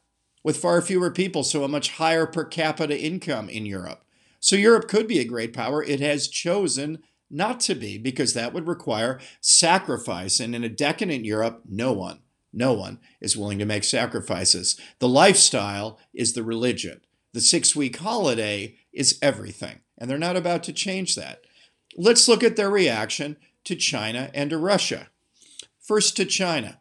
with 0.47 0.55
far 0.55 0.81
fewer 0.81 1.11
people, 1.11 1.43
so 1.43 1.65
a 1.65 1.67
much 1.67 1.95
higher 1.95 2.25
per 2.25 2.45
capita 2.45 2.97
income 2.97 3.49
in 3.49 3.65
Europe. 3.65 4.05
So 4.39 4.55
Europe 4.55 4.87
could 4.87 5.05
be 5.05 5.19
a 5.19 5.25
great 5.25 5.51
power. 5.51 5.83
It 5.83 5.99
has 5.99 6.29
chosen 6.29 6.99
not 7.29 7.59
to 7.59 7.75
be 7.75 7.97
because 7.97 8.33
that 8.33 8.53
would 8.53 8.65
require 8.65 9.19
sacrifice. 9.41 10.39
And 10.39 10.55
in 10.55 10.63
a 10.63 10.69
decadent 10.69 11.25
Europe, 11.25 11.63
no 11.67 11.91
one, 11.91 12.21
no 12.53 12.71
one 12.71 12.99
is 13.19 13.35
willing 13.35 13.59
to 13.59 13.65
make 13.65 13.83
sacrifices. 13.83 14.79
The 14.99 15.09
lifestyle 15.09 15.99
is 16.13 16.31
the 16.31 16.43
religion. 16.43 17.01
The 17.33 17.41
six 17.41 17.75
week 17.75 17.97
holiday 17.97 18.77
is 18.93 19.19
everything. 19.21 19.81
And 19.97 20.09
they're 20.09 20.17
not 20.17 20.37
about 20.37 20.63
to 20.63 20.71
change 20.71 21.15
that. 21.15 21.41
Let's 21.97 22.29
look 22.29 22.41
at 22.41 22.55
their 22.55 22.69
reaction 22.69 23.35
to 23.65 23.75
China 23.75 24.31
and 24.33 24.49
to 24.51 24.57
Russia. 24.57 25.09
First 25.81 26.15
to 26.15 26.23
China. 26.23 26.79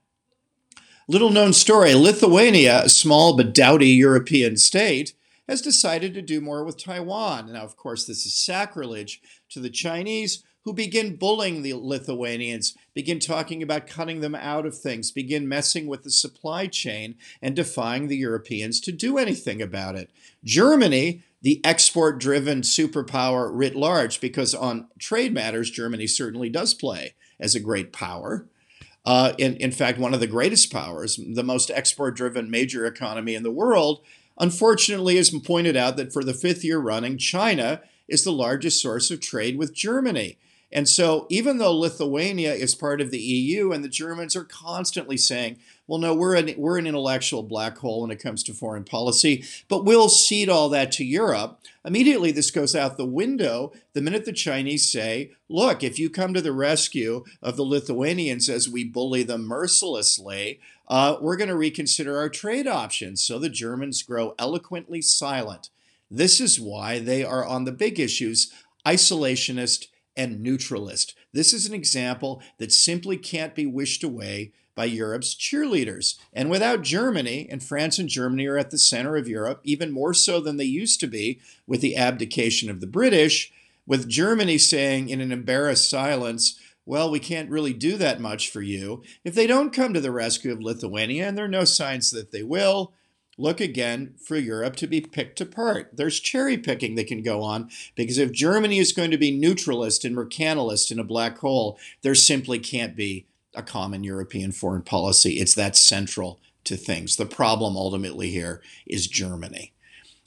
Little 1.09 1.31
known 1.31 1.53
story 1.53 1.95
Lithuania, 1.95 2.83
a 2.83 2.89
small 2.89 3.37
but 3.37 3.55
doughty 3.55 3.91
European 3.91 4.57
state, 4.57 5.15
has 5.49 5.63
decided 5.63 6.15
to 6.15 6.23
do 6.23 6.41
more 6.41 6.65
with 6.65 6.83
Taiwan. 6.83 7.53
Now, 7.53 7.63
of 7.63 7.77
course, 7.77 8.05
this 8.05 8.27
is 8.27 8.35
sacrilege 8.35 9.23
to 9.51 9.61
the 9.61 9.71
Chinese 9.71 10.43
who 10.65 10.73
begin 10.73 11.15
bullying 11.15 11.63
the 11.63 11.75
Lithuanians, 11.75 12.77
begin 12.93 13.21
talking 13.21 13.63
about 13.63 13.87
cutting 13.87 14.19
them 14.19 14.35
out 14.35 14.67
of 14.67 14.77
things, 14.77 15.13
begin 15.13 15.49
messing 15.49 15.87
with 15.87 16.03
the 16.03 16.11
supply 16.11 16.67
chain 16.67 17.15
and 17.41 17.55
defying 17.55 18.09
the 18.09 18.17
Europeans 18.17 18.81
to 18.81 18.91
do 18.91 19.17
anything 19.17 19.63
about 19.63 19.95
it. 19.95 20.11
Germany, 20.43 21.23
the 21.41 21.61
export 21.65 22.19
driven 22.19 22.63
superpower 22.63 23.49
writ 23.53 23.77
large, 23.77 24.21
because 24.21 24.57
on 24.57 24.89
trade 24.99 25.33
matters, 25.33 25.71
Germany 25.71 26.09
certainly 26.09 26.49
does 26.49 26.75
play 26.75 27.15
as 27.39 27.55
a 27.55 27.61
great 27.61 27.93
power. 27.93 28.49
Uh, 29.07 29.33
in, 29.39 29.55
in 29.57 29.71
fact, 29.71 29.99
one 29.99 30.13
of 30.13 30.21
the 30.21 30.27
greatest 30.27 30.73
powers, 30.73 31.17
the 31.17 31.45
most 31.45 31.71
export 31.71 32.17
driven 32.17 32.51
major 32.51 32.85
economy 32.85 33.37
in 33.37 33.45
the 33.45 33.53
world, 33.53 34.01
unfortunately 34.39 35.17
has 35.17 35.31
pointed 35.31 35.77
out 35.77 35.97
that 35.97 36.13
for 36.13 36.25
the 36.25 36.35
fifth 36.35 36.65
year 36.65 36.79
running, 36.79 37.17
China 37.17 37.81
is 38.09 38.25
the 38.25 38.33
largest 38.33 38.83
source 38.83 39.11
of 39.11 39.21
trade 39.21 39.57
with 39.57 39.75
Germany. 39.75 40.39
And 40.73 40.89
so, 40.89 41.27
even 41.31 41.59
though 41.59 41.77
Lithuania 41.77 42.53
is 42.53 42.75
part 42.75 43.01
of 43.01 43.13
the 43.13 43.21
EU 43.21 43.71
and 43.71 43.85
the 43.85 43.89
Germans 43.89 44.35
are 44.35 44.45
constantly 44.45 45.17
saying, 45.17 45.59
well, 45.87 46.01
no, 46.01 46.13
we're 46.13 46.35
an, 46.35 46.53
we're 46.57 46.79
an 46.79 46.89
intellectual 46.89 47.45
black 47.45 47.79
hole 47.79 48.03
when 48.03 48.11
it 48.11 48.23
comes 48.23 48.43
to 48.43 48.53
foreign 48.53 48.83
policy, 48.83 49.45
but 49.69 49.85
we'll 49.85 50.09
cede 50.09 50.49
all 50.49 50.69
that 50.71 50.91
to 50.93 51.05
Europe. 51.05 51.61
Immediately, 51.85 52.33
this 52.33 52.51
goes 52.51 52.75
out 52.75 52.97
the 52.97 53.07
window 53.07 53.73
the 53.93 54.03
minute 54.03 54.25
the 54.25 54.33
Chinese 54.33 54.91
say, 54.91 55.31
look, 55.49 55.85
if 55.85 56.01
you 56.01 56.11
come 56.11 56.35
to 56.35 56.41
the 56.41 56.53
rescue 56.53 57.25
of 57.41 57.57
the 57.57 57.63
Lithuanians 57.63 58.49
as 58.49 58.69
we 58.69 58.83
bully 58.83 59.23
them 59.23 59.47
mercilessly, 59.47 60.59
uh, 60.89 61.17
we're 61.21 61.37
going 61.37 61.49
to 61.49 61.57
reconsider 61.57 62.19
our 62.19 62.29
trade 62.29 62.67
options. 62.67 63.23
So 63.23 63.39
the 63.39 63.49
Germans 63.49 64.03
grow 64.03 64.35
eloquently 64.37 65.01
silent. 65.01 65.71
This 66.11 66.41
is 66.41 66.61
why 66.61 66.99
they 66.99 67.25
are 67.25 67.45
on 67.45 67.65
the 67.65 67.73
big 67.73 68.01
issues 68.01 68.53
isolationist 68.85 69.89
and 70.17 70.41
neutralist. 70.41 71.15
This 71.33 71.53
is 71.53 71.67
an 71.67 71.75
example 71.75 72.43
that 72.59 72.73
simply 72.73 73.17
can't 73.17 73.55
be 73.55 73.67
wished 73.67 74.03
away 74.03 74.53
by 74.75 74.85
Europe's 74.85 75.35
cheerleaders. 75.35 76.17
And 76.33 76.51
without 76.51 76.83
Germany, 76.83 77.49
and 77.51 77.63
France 77.63 77.99
and 77.99 78.09
Germany 78.09 78.47
are 78.47 78.59
at 78.59 78.71
the 78.71 78.79
center 78.79 79.17
of 79.17 79.27
Europe, 79.29 79.61
even 79.65 79.91
more 79.91 80.15
so 80.15 80.41
than 80.41 80.59
they 80.59 80.65
used 80.65 81.01
to 81.01 81.07
be 81.07 81.41
with 81.67 81.81
the 81.81 81.97
abdication 81.97 82.71
of 82.71 82.81
the 82.81 82.87
British, 82.87 83.53
with 83.87 84.09
Germany 84.09 84.59
saying 84.59 85.09
in 85.09 85.21
an 85.21 85.33
embarrassed 85.33 85.89
silence, 85.89 86.61
well, 86.85 87.11
we 87.11 87.19
can't 87.19 87.51
really 87.51 87.73
do 87.73 87.97
that 87.97 88.21
much 88.21 88.51
for 88.51 88.63
you. 88.63 89.03
If 89.25 89.35
they 89.35 89.47
don't 89.47 89.73
come 89.73 89.93
to 89.95 90.01
the 90.01 90.13
rescue 90.13 90.53
of 90.53 90.61
Lithuania, 90.61 91.27
and 91.27 91.37
there 91.37 91.47
are 91.47 91.49
no 91.49 91.65
signs 91.65 92.11
that 92.13 92.31
they 92.31 92.43
will, 92.43 92.93
look 93.39 93.61
again 93.61 94.15
for 94.19 94.37
Europe 94.37 94.77
to 94.77 94.87
be 94.87 95.01
picked 95.01 95.41
apart. 95.41 95.91
There's 95.93 96.21
cherry 96.21 96.57
picking 96.57 96.95
that 96.95 97.07
can 97.07 97.23
go 97.23 97.43
on 97.43 97.71
because 97.95 98.19
if 98.19 98.33
Germany 98.33 98.79
is 98.79 98.93
going 98.93 99.11
to 99.11 99.19
be 99.19 99.31
neutralist 99.31 100.05
and 100.05 100.17
mercantilist 100.17 100.91
in 100.91 100.99
a 100.99 101.05
black 101.05 101.39
hole, 101.39 101.79
there 102.03 102.15
simply 102.15 102.59
can't 102.59 102.97
be 102.97 103.27
a 103.55 103.63
common 103.63 104.05
European 104.05 104.53
foreign 104.53 104.83
policy. 104.83 105.39
It's 105.39 105.55
that 105.55 105.77
central 105.77 106.41
to 106.65 106.77
things. 106.77 107.17
The 107.17 107.27
problem 107.27 107.77
ultimately 107.77 108.31
here 108.31 108.63
is 108.87 109.07
Germany. 109.07 109.73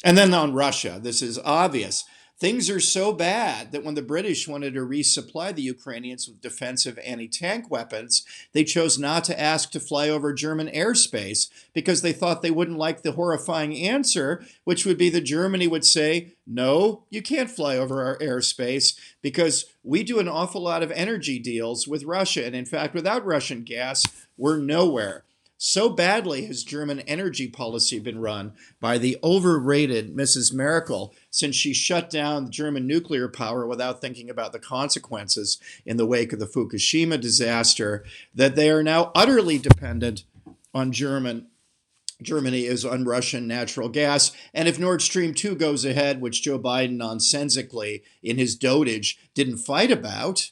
And 0.04 0.18
then 0.18 0.34
on 0.34 0.54
Russia, 0.54 1.00
this 1.01 1.22
is 1.22 1.39
obvious. 1.39 2.06
Things 2.39 2.69
are 2.69 2.79
so 2.79 3.12
bad 3.12 3.74
that 3.74 3.84
when 3.84 3.96
the 3.96 4.01
British 4.01 4.48
wanted 4.48 4.74
to 4.75 4.79
resupply 4.79 5.53
the 5.53 5.62
Ukrainians 5.62 6.25
with 6.25 6.39
defensive 6.39 6.98
anti 7.03 7.27
tank 7.27 7.69
weapons, 7.69 8.25
they 8.53 8.63
chose 8.63 8.98
not 8.98 9.25
to 9.25 9.38
ask 9.38 9.72
to 9.72 9.79
fly 9.79 10.08
over 10.08 10.31
German 10.31 10.67
airspace 10.67 11.50
because 11.74 12.01
they 12.01 12.13
thought 12.13 12.41
they 12.41 12.50
wouldn't 12.50 12.77
like 12.77 13.01
the 13.01 13.12
horrifying 13.12 13.75
answer, 13.75 14.46
which 14.63 14.86
would 14.86 14.98
be 14.98 15.10
that 15.10 15.22
Germany 15.22 15.67
would 15.67 15.86
say, 15.86 16.31
No, 16.48 17.03
you 17.10 17.22
can't 17.22 17.51
fly 17.51 17.75
over 17.75 18.05
our 18.05 18.17
airspace 18.19 18.98
because 19.22 19.65
we 19.84 20.01
do 20.01 20.19
an 20.19 20.29
awful 20.29 20.62
lot 20.62 20.81
of 20.81 20.91
energy 20.91 21.39
deals 21.39 21.89
with 21.89 22.05
Russia. 22.05 22.46
And 22.46 22.55
in 22.55 22.65
fact, 22.65 22.93
without 22.93 23.25
Russian 23.25 23.63
gas, 23.63 24.05
we're 24.38 24.60
nowhere. 24.60 25.25
So 25.62 25.89
badly 25.89 26.46
has 26.46 26.63
German 26.63 27.01
energy 27.01 27.50
policy 27.50 28.00
been 28.00 28.22
run 28.22 28.54
by 28.80 28.98
the 28.98 29.18
overrated 29.22 30.16
Mrs. 30.16 30.54
Merkel 30.54 31.13
since 31.30 31.54
she 31.54 31.74
shut 31.74 32.10
down 32.10 32.50
German 32.50 32.88
nuclear 32.88 33.28
power 33.28 33.68
without 33.68 34.00
thinking 34.00 34.30
about 34.30 34.54
the 34.54 34.60
consequences 34.60 35.60
in 35.86 35.98
the 35.98 36.06
wake 36.06 36.32
of 36.32 36.39
the 36.39 36.46
Fukushima 36.46 37.20
disaster 37.20 38.06
that 38.34 38.56
they 38.56 38.70
are 38.70 38.82
now 38.82 39.12
utterly 39.13 39.58
dependent 39.58 40.24
on 40.74 40.94
German 40.94 41.48
Germany 42.22 42.66
is 42.66 42.86
on 42.86 43.04
Russian 43.04 43.46
natural 43.46 43.89
gas. 43.89 44.32
And 44.54 44.70
if 44.70 44.80
Nord 44.80 45.01
Stream 45.01 45.34
2 45.34 45.56
goes 45.56 45.84
ahead, 45.84 46.22
which 46.22 46.42
Joe 46.42 46.60
Biden 46.60 46.96
nonsensically 46.96 48.04
in 48.24 48.38
his 48.38 48.58
dotage 48.58 49.18
didn't 49.34 49.58
fight 49.58 49.92
about, 49.92 50.51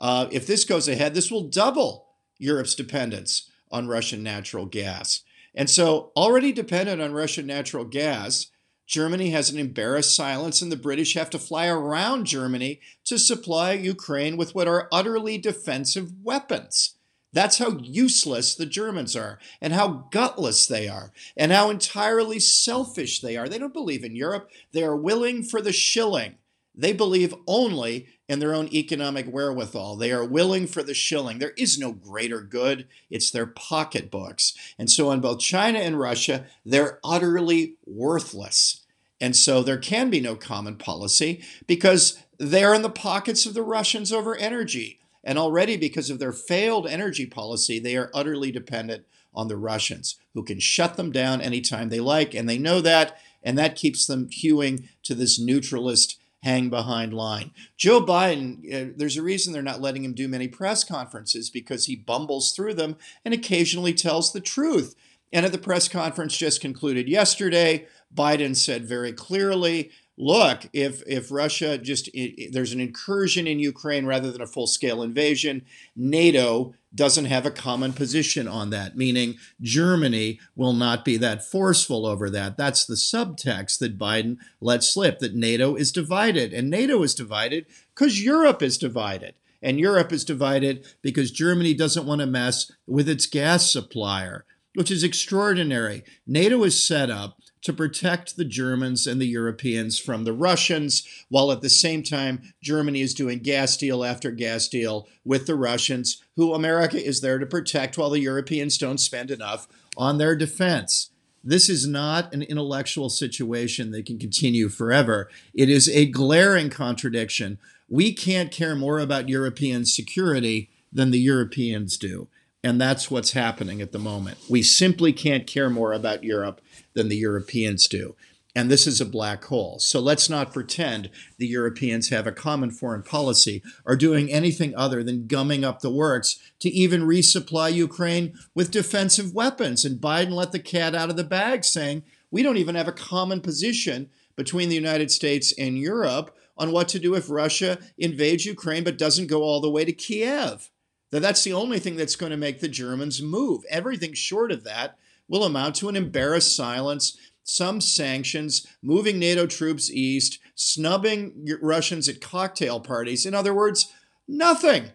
uh, 0.00 0.26
if 0.32 0.44
this 0.46 0.64
goes 0.64 0.88
ahead, 0.88 1.14
this 1.14 1.30
will 1.30 1.48
double 1.48 2.08
Europe's 2.38 2.74
dependence 2.74 3.49
on 3.70 3.88
Russian 3.88 4.22
natural 4.22 4.66
gas. 4.66 5.22
And 5.54 5.68
so, 5.68 6.12
already 6.16 6.52
dependent 6.52 7.00
on 7.00 7.12
Russian 7.12 7.46
natural 7.46 7.84
gas, 7.84 8.46
Germany 8.86 9.30
has 9.30 9.50
an 9.50 9.58
embarrassed 9.58 10.16
silence, 10.16 10.60
and 10.62 10.72
the 10.72 10.76
British 10.76 11.14
have 11.14 11.30
to 11.30 11.38
fly 11.38 11.68
around 11.68 12.26
Germany 12.26 12.80
to 13.04 13.18
supply 13.18 13.72
Ukraine 13.72 14.36
with 14.36 14.54
what 14.54 14.66
are 14.66 14.88
utterly 14.90 15.38
defensive 15.38 16.12
weapons. 16.22 16.96
That's 17.32 17.58
how 17.58 17.78
useless 17.80 18.56
the 18.56 18.66
Germans 18.66 19.14
are, 19.14 19.38
and 19.60 19.72
how 19.72 20.08
gutless 20.10 20.66
they 20.66 20.88
are, 20.88 21.12
and 21.36 21.52
how 21.52 21.70
entirely 21.70 22.40
selfish 22.40 23.20
they 23.20 23.36
are. 23.36 23.48
They 23.48 23.58
don't 23.58 23.72
believe 23.72 24.02
in 24.02 24.16
Europe. 24.16 24.50
They 24.72 24.82
are 24.82 24.96
willing 24.96 25.44
for 25.44 25.62
the 25.62 25.72
shilling. 25.72 26.34
They 26.74 26.92
believe 26.92 27.34
only 27.46 28.08
in 28.30 28.38
their 28.38 28.54
own 28.54 28.68
economic 28.72 29.26
wherewithal. 29.26 29.96
They 29.96 30.12
are 30.12 30.24
willing 30.24 30.68
for 30.68 30.84
the 30.84 30.94
shilling. 30.94 31.40
There 31.40 31.52
is 31.56 31.80
no 31.80 31.90
greater 31.90 32.40
good, 32.40 32.86
it's 33.10 33.28
their 33.28 33.44
pocketbooks. 33.44 34.54
And 34.78 34.88
so, 34.88 35.08
on 35.10 35.20
both 35.20 35.40
China 35.40 35.80
and 35.80 35.98
Russia, 35.98 36.46
they're 36.64 37.00
utterly 37.02 37.74
worthless. 37.84 38.86
And 39.20 39.34
so, 39.34 39.64
there 39.64 39.78
can 39.78 40.10
be 40.10 40.20
no 40.20 40.36
common 40.36 40.76
policy 40.76 41.42
because 41.66 42.22
they're 42.38 42.72
in 42.72 42.82
the 42.82 42.88
pockets 42.88 43.46
of 43.46 43.54
the 43.54 43.64
Russians 43.64 44.12
over 44.12 44.36
energy. 44.36 45.00
And 45.24 45.36
already, 45.36 45.76
because 45.76 46.08
of 46.08 46.20
their 46.20 46.32
failed 46.32 46.86
energy 46.86 47.26
policy, 47.26 47.80
they 47.80 47.96
are 47.96 48.12
utterly 48.14 48.52
dependent 48.52 49.06
on 49.34 49.48
the 49.48 49.56
Russians, 49.56 50.20
who 50.34 50.44
can 50.44 50.60
shut 50.60 50.96
them 50.96 51.10
down 51.10 51.40
anytime 51.40 51.88
they 51.88 51.98
like. 51.98 52.32
And 52.34 52.48
they 52.48 52.58
know 52.58 52.80
that. 52.80 53.18
And 53.42 53.58
that 53.58 53.74
keeps 53.74 54.06
them 54.06 54.28
hewing 54.30 54.88
to 55.02 55.16
this 55.16 55.40
neutralist 55.40 56.19
hang 56.42 56.70
behind 56.70 57.12
line. 57.12 57.50
Joe 57.76 58.00
Biden, 58.04 58.58
uh, 58.72 58.92
there's 58.96 59.16
a 59.16 59.22
reason 59.22 59.52
they're 59.52 59.62
not 59.62 59.80
letting 59.80 60.04
him 60.04 60.14
do 60.14 60.28
many 60.28 60.48
press 60.48 60.84
conferences 60.84 61.50
because 61.50 61.86
he 61.86 61.96
bumbles 61.96 62.52
through 62.52 62.74
them 62.74 62.96
and 63.24 63.34
occasionally 63.34 63.94
tells 63.94 64.32
the 64.32 64.40
truth. 64.40 64.94
And 65.32 65.46
at 65.46 65.52
the 65.52 65.58
press 65.58 65.86
conference 65.86 66.36
just 66.36 66.60
concluded 66.60 67.08
yesterday, 67.08 67.86
Biden 68.14 68.56
said 68.56 68.84
very 68.86 69.12
clearly 69.12 69.90
look, 70.20 70.68
if 70.72 71.02
if 71.06 71.30
Russia 71.30 71.78
just 71.78 72.10
there's 72.52 72.72
an 72.72 72.80
incursion 72.80 73.46
in 73.46 73.58
Ukraine 73.58 74.06
rather 74.06 74.30
than 74.30 74.42
a 74.42 74.46
full 74.46 74.66
scale 74.66 75.02
invasion, 75.02 75.62
NATO 75.96 76.74
doesn't 76.94 77.26
have 77.26 77.46
a 77.46 77.50
common 77.50 77.92
position 77.92 78.48
on 78.48 78.70
that, 78.70 78.96
meaning 78.96 79.36
Germany 79.60 80.40
will 80.56 80.72
not 80.72 81.04
be 81.04 81.16
that 81.18 81.44
forceful 81.44 82.04
over 82.06 82.28
that. 82.30 82.56
That's 82.56 82.84
the 82.84 82.94
subtext 82.94 83.78
that 83.78 83.98
Biden 83.98 84.38
let 84.60 84.82
slip 84.82 85.20
that 85.20 85.34
NATO 85.34 85.76
is 85.76 85.92
divided, 85.92 86.52
and 86.52 86.68
NATO 86.68 87.02
is 87.02 87.14
divided 87.14 87.66
because 87.94 88.24
Europe 88.24 88.62
is 88.62 88.78
divided. 88.78 89.34
And 89.62 89.78
Europe 89.78 90.10
is 90.10 90.24
divided 90.24 90.86
because 91.02 91.30
Germany 91.30 91.74
doesn't 91.74 92.06
want 92.06 92.22
to 92.22 92.26
mess 92.26 92.72
with 92.86 93.08
its 93.08 93.26
gas 93.26 93.70
supplier, 93.70 94.46
which 94.74 94.90
is 94.90 95.04
extraordinary. 95.04 96.02
NATO 96.26 96.64
is 96.64 96.82
set 96.82 97.10
up 97.10 97.36
to 97.62 97.72
protect 97.72 98.36
the 98.36 98.44
Germans 98.44 99.06
and 99.06 99.20
the 99.20 99.26
Europeans 99.26 99.98
from 99.98 100.24
the 100.24 100.32
Russians, 100.32 101.06
while 101.28 101.52
at 101.52 101.60
the 101.60 101.70
same 101.70 102.02
time, 102.02 102.54
Germany 102.62 103.00
is 103.00 103.14
doing 103.14 103.40
gas 103.40 103.76
deal 103.76 104.04
after 104.04 104.30
gas 104.30 104.68
deal 104.68 105.08
with 105.24 105.46
the 105.46 105.54
Russians, 105.54 106.22
who 106.36 106.54
America 106.54 107.02
is 107.02 107.20
there 107.20 107.38
to 107.38 107.46
protect 107.46 107.98
while 107.98 108.10
the 108.10 108.20
Europeans 108.20 108.78
don't 108.78 108.98
spend 108.98 109.30
enough 109.30 109.68
on 109.96 110.18
their 110.18 110.34
defense. 110.34 111.10
This 111.42 111.68
is 111.68 111.86
not 111.86 112.32
an 112.34 112.42
intellectual 112.42 113.08
situation 113.08 113.92
that 113.92 114.06
can 114.06 114.18
continue 114.18 114.68
forever. 114.68 115.30
It 115.54 115.70
is 115.70 115.88
a 115.88 116.06
glaring 116.06 116.68
contradiction. 116.68 117.58
We 117.88 118.12
can't 118.12 118.52
care 118.52 118.76
more 118.76 118.98
about 118.98 119.28
European 119.28 119.86
security 119.86 120.68
than 120.92 121.10
the 121.10 121.18
Europeans 121.18 121.96
do. 121.96 122.28
And 122.62 122.80
that's 122.80 123.10
what's 123.10 123.32
happening 123.32 123.80
at 123.80 123.92
the 123.92 123.98
moment. 123.98 124.38
We 124.48 124.62
simply 124.62 125.12
can't 125.12 125.46
care 125.46 125.70
more 125.70 125.92
about 125.92 126.24
Europe 126.24 126.60
than 126.94 127.08
the 127.08 127.16
Europeans 127.16 127.88
do. 127.88 128.16
And 128.54 128.70
this 128.70 128.86
is 128.86 129.00
a 129.00 129.06
black 129.06 129.44
hole. 129.44 129.78
So 129.78 130.00
let's 130.00 130.28
not 130.28 130.52
pretend 130.52 131.08
the 131.38 131.46
Europeans 131.46 132.08
have 132.08 132.26
a 132.26 132.32
common 132.32 132.70
foreign 132.70 133.02
policy 133.02 133.62
or 133.86 133.94
doing 133.94 134.30
anything 134.30 134.74
other 134.74 135.04
than 135.04 135.28
gumming 135.28 135.64
up 135.64 135.80
the 135.80 135.90
works 135.90 136.38
to 136.58 136.68
even 136.68 137.02
resupply 137.02 137.72
Ukraine 137.72 138.34
with 138.54 138.72
defensive 138.72 139.32
weapons. 139.34 139.84
And 139.84 140.00
Biden 140.00 140.32
let 140.32 140.52
the 140.52 140.58
cat 140.58 140.94
out 140.94 141.10
of 141.10 141.16
the 141.16 141.24
bag, 141.24 141.64
saying, 141.64 142.02
we 142.30 142.42
don't 142.42 142.56
even 142.56 142.74
have 142.74 142.88
a 142.88 142.92
common 142.92 143.40
position 143.40 144.10
between 144.36 144.68
the 144.68 144.74
United 144.74 145.10
States 145.10 145.54
and 145.56 145.78
Europe 145.78 146.36
on 146.58 146.72
what 146.72 146.88
to 146.88 146.98
do 146.98 147.14
if 147.14 147.30
Russia 147.30 147.78
invades 147.96 148.44
Ukraine 148.44 148.84
but 148.84 148.98
doesn't 148.98 149.28
go 149.28 149.42
all 149.42 149.60
the 149.60 149.70
way 149.70 149.84
to 149.84 149.92
Kiev. 149.92 150.70
That 151.10 151.20
that's 151.20 151.42
the 151.44 151.52
only 151.52 151.78
thing 151.78 151.96
that's 151.96 152.16
going 152.16 152.30
to 152.30 152.36
make 152.36 152.60
the 152.60 152.68
Germans 152.68 153.20
move. 153.20 153.64
Everything 153.68 154.14
short 154.14 154.52
of 154.52 154.64
that 154.64 154.96
will 155.28 155.44
amount 155.44 155.76
to 155.76 155.88
an 155.88 155.96
embarrassed 155.96 156.54
silence, 156.54 157.16
some 157.42 157.80
sanctions, 157.80 158.66
moving 158.82 159.18
NATO 159.18 159.46
troops 159.46 159.90
east, 159.90 160.38
snubbing 160.54 161.48
Russians 161.60 162.08
at 162.08 162.20
cocktail 162.20 162.80
parties. 162.80 163.26
In 163.26 163.34
other 163.34 163.54
words, 163.54 163.92
nothing. 164.28 164.90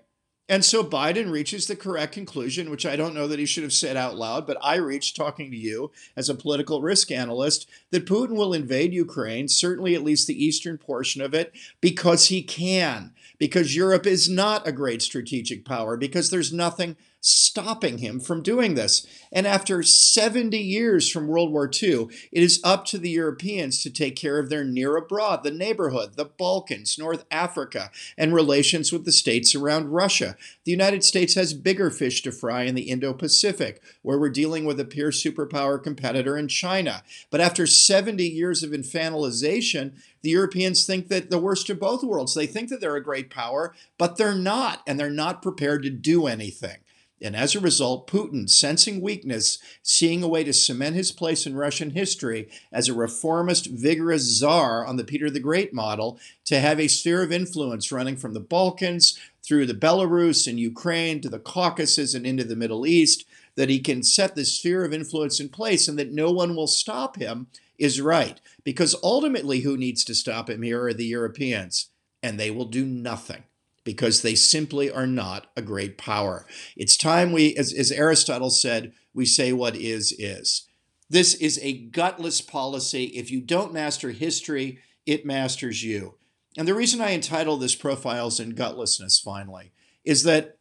And 0.48 0.64
so 0.64 0.84
Biden 0.84 1.32
reaches 1.32 1.66
the 1.66 1.76
correct 1.76 2.14
conclusion, 2.14 2.70
which 2.70 2.86
I 2.86 2.96
don't 2.96 3.16
know 3.16 3.28
that 3.28 3.40
he 3.40 3.48
should 3.48 3.64
have 3.64 3.74
said 3.74 3.98
out 3.98 4.16
loud, 4.16 4.46
but 4.46 4.58
I 4.62 4.76
reached 4.76 5.16
talking 5.16 5.50
to 5.50 5.58
you 5.58 5.92
as 6.16 6.30
a 6.30 6.36
political 6.36 6.84
risk 6.84 7.10
analyst 7.12 7.68
that 7.90 8.06
Putin 8.06 8.36
will 8.36 8.54
invade 8.54 8.94
Ukraine, 8.94 9.48
certainly 9.48 9.96
at 9.96 10.04
least 10.04 10.28
the 10.28 10.46
eastern 10.46 10.78
portion 10.78 11.22
of 11.24 11.34
it, 11.34 11.52
because 11.82 12.28
he 12.28 12.44
can, 12.44 13.15
because 13.38 13.76
Europe 13.76 14.06
is 14.06 14.30
not 14.30 14.68
a 14.68 14.72
great 14.72 15.02
strategic 15.02 15.66
power, 15.66 15.98
because 15.98 16.30
there's 16.30 16.54
nothing 16.54 16.96
stopping 17.26 17.98
him 17.98 18.20
from 18.20 18.44
doing 18.44 18.76
this. 18.76 19.08
And 19.32 19.48
after 19.48 19.82
70 19.82 20.60
years 20.60 21.10
from 21.10 21.28
World 21.28 21.52
War 21.52 21.68
II, 21.68 22.08
it 22.32 22.44
is 22.44 22.62
up 22.64 22.86
to 22.86 23.00
the 23.00 23.10
Europeans 23.10 23.82
to 23.82 23.90
take 23.90 24.16
care 24.16 24.38
of 24.38 24.50
their 24.50 24.64
near 24.64 24.96
abroad, 24.96 25.44
the 25.44 25.50
neighborhood, 25.50 26.18
the 26.18 26.26
Balkans, 26.26 27.00
North 27.00 27.26
Africa, 27.32 27.90
and 28.16 28.32
relations 28.32 28.92
with 28.92 29.06
the 29.06 29.12
states 29.12 29.56
around 29.56 29.90
Russia. 29.90 30.38
The 30.66 30.72
United 30.72 31.04
States 31.04 31.34
has 31.34 31.56
bigger 31.56 31.90
fish 31.90 32.22
to 32.22 32.32
fry 32.32 32.64
in 32.64 32.76
the 32.76 32.90
Indo 32.92 33.12
Pacific, 33.12 33.82
where 34.04 34.20
we're 34.20 34.30
dealing 34.30 34.64
with 34.66 34.80
a 34.80 34.86
peer 34.86 35.10
superpower 35.10 35.82
competitor 35.82 36.38
in 36.38 36.48
China. 36.48 37.02
But 37.32 37.42
after 37.42 37.66
70 37.66 38.24
years 38.24 38.62
of 38.62 38.70
infantilization, 38.70 39.94
the 40.26 40.32
Europeans 40.32 40.88
think 40.88 41.10
that 41.10 41.30
the 41.30 41.38
worst 41.38 41.70
of 41.70 41.80
both 41.80 42.04
worlds. 42.04 42.34
They 42.34 42.48
think 42.48 42.70
that 42.70 42.82
they're 42.82 42.96
a 42.96 43.04
great 43.04 43.30
power, 43.30 43.76
but 44.00 44.18
they're 44.18 44.34
not, 44.34 44.82
and 44.88 45.00
they're 45.00 45.12
not 45.12 45.44
prepared 45.44 45.84
to 45.84 45.92
do 45.92 46.26
anything. 46.26 46.78
And 47.22 47.36
as 47.36 47.54
a 47.54 47.60
result, 47.60 48.08
Putin, 48.08 48.50
sensing 48.50 49.02
weakness, 49.02 49.60
seeing 49.84 50.24
a 50.24 50.28
way 50.28 50.44
to 50.44 50.52
cement 50.52 50.96
his 50.96 51.12
place 51.12 51.46
in 51.46 51.56
Russian 51.56 51.92
history 51.92 52.50
as 52.72 52.90
a 52.90 52.94
reformist, 52.96 53.68
vigorous 53.68 54.24
czar 54.24 54.84
on 54.84 54.96
the 54.96 55.04
Peter 55.04 55.30
the 55.30 55.40
Great 55.40 55.76
model, 55.76 56.20
to 56.46 56.60
have 56.60 56.80
a 56.80 56.88
sphere 56.88 57.22
of 57.22 57.32
influence 57.32 57.92
running 57.92 58.18
from 58.18 58.34
the 58.34 58.40
Balkans 58.40 59.20
through 59.44 59.68
the 59.68 59.76
Belarus 59.76 60.48
and 60.48 60.60
Ukraine 60.60 61.22
to 61.22 61.30
the 61.30 61.38
Caucasus 61.38 62.16
and 62.16 62.26
into 62.26 62.44
the 62.44 62.56
Middle 62.56 62.88
East, 62.88 63.28
that 63.54 63.70
he 63.70 63.80
can 63.80 64.02
set 64.02 64.34
this 64.34 64.58
sphere 64.58 64.84
of 64.84 64.92
influence 64.92 65.40
in 65.40 65.50
place 65.50 65.88
and 65.88 66.00
that 66.00 66.12
no 66.12 66.32
one 66.32 66.56
will 66.56 66.66
stop 66.66 67.18
him 67.18 67.46
is 67.78 68.02
right. 68.02 68.40
Because 68.64 68.96
ultimately, 69.04 69.62
who 69.62 69.78
needs 69.78 70.04
to 70.06 70.16
stop 70.16 70.50
him 70.50 70.62
here 70.62 70.84
are 70.86 70.94
the 70.94 71.06
Europeans, 71.06 71.90
and 72.22 72.40
they 72.40 72.52
will 72.52 72.66
do 72.66 72.86
nothing 72.86 73.44
because 73.84 74.22
they 74.22 74.36
simply 74.36 74.92
are 74.92 75.08
not 75.08 75.48
a 75.56 75.62
great 75.62 75.98
power. 75.98 76.46
It's 76.76 76.98
time 76.98 77.32
we, 77.32 77.56
as, 77.56 77.72
as 77.72 77.92
Aristotle 77.92 78.50
said, 78.50 78.94
we 79.14 79.26
say 79.26 79.54
what 79.54 79.76
is, 79.76 80.12
is. 80.18 80.68
This 81.10 81.36
is 81.36 81.60
a 81.62 81.78
gutless 81.78 82.42
policy. 82.42 83.06
If 83.06 83.30
you 83.30 83.40
don't 83.40 83.74
master 83.74 84.10
history, 84.10 84.80
it 85.06 85.26
masters 85.26 85.84
you. 85.84 86.16
And 86.58 86.68
the 86.68 86.74
reason 86.74 87.00
I 87.00 87.12
entitle 87.12 87.58
this 87.58 87.76
Profiles 87.76 88.40
in 88.40 88.56
Gutlessness, 88.56 89.22
finally, 89.22 89.72
is 90.04 90.24
that 90.24 90.58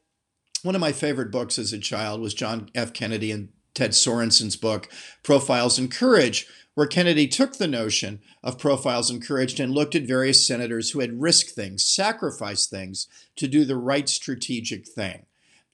one 0.63 0.75
of 0.75 0.81
my 0.81 0.93
favorite 0.93 1.31
books 1.31 1.59
as 1.59 1.73
a 1.73 1.79
child 1.79 2.21
was 2.21 2.35
John 2.35 2.69
F. 2.75 2.93
Kennedy 2.93 3.31
and 3.31 3.51
Ted 3.75 3.91
Sorensen's 3.91 4.57
book, 4.57 4.89
Profiles 5.23 5.79
in 5.79 5.89
Courage, 5.89 6.47
where 6.75 6.87
Kennedy 6.87 7.29
took 7.29 7.57
the 7.57 7.69
notion 7.69 8.21
of 8.43 8.59
profiles 8.59 9.11
in 9.11 9.21
courage 9.21 9.59
and 9.61 9.73
looked 9.73 9.95
at 9.95 10.03
various 10.03 10.47
senators 10.47 10.91
who 10.91 11.01
had 11.01 11.21
risked 11.21 11.51
things, 11.51 11.85
sacrificed 11.85 12.69
things 12.69 13.07
to 13.37 13.47
do 13.47 13.65
the 13.65 13.77
right 13.77 14.09
strategic 14.09 14.87
thing. 14.87 15.27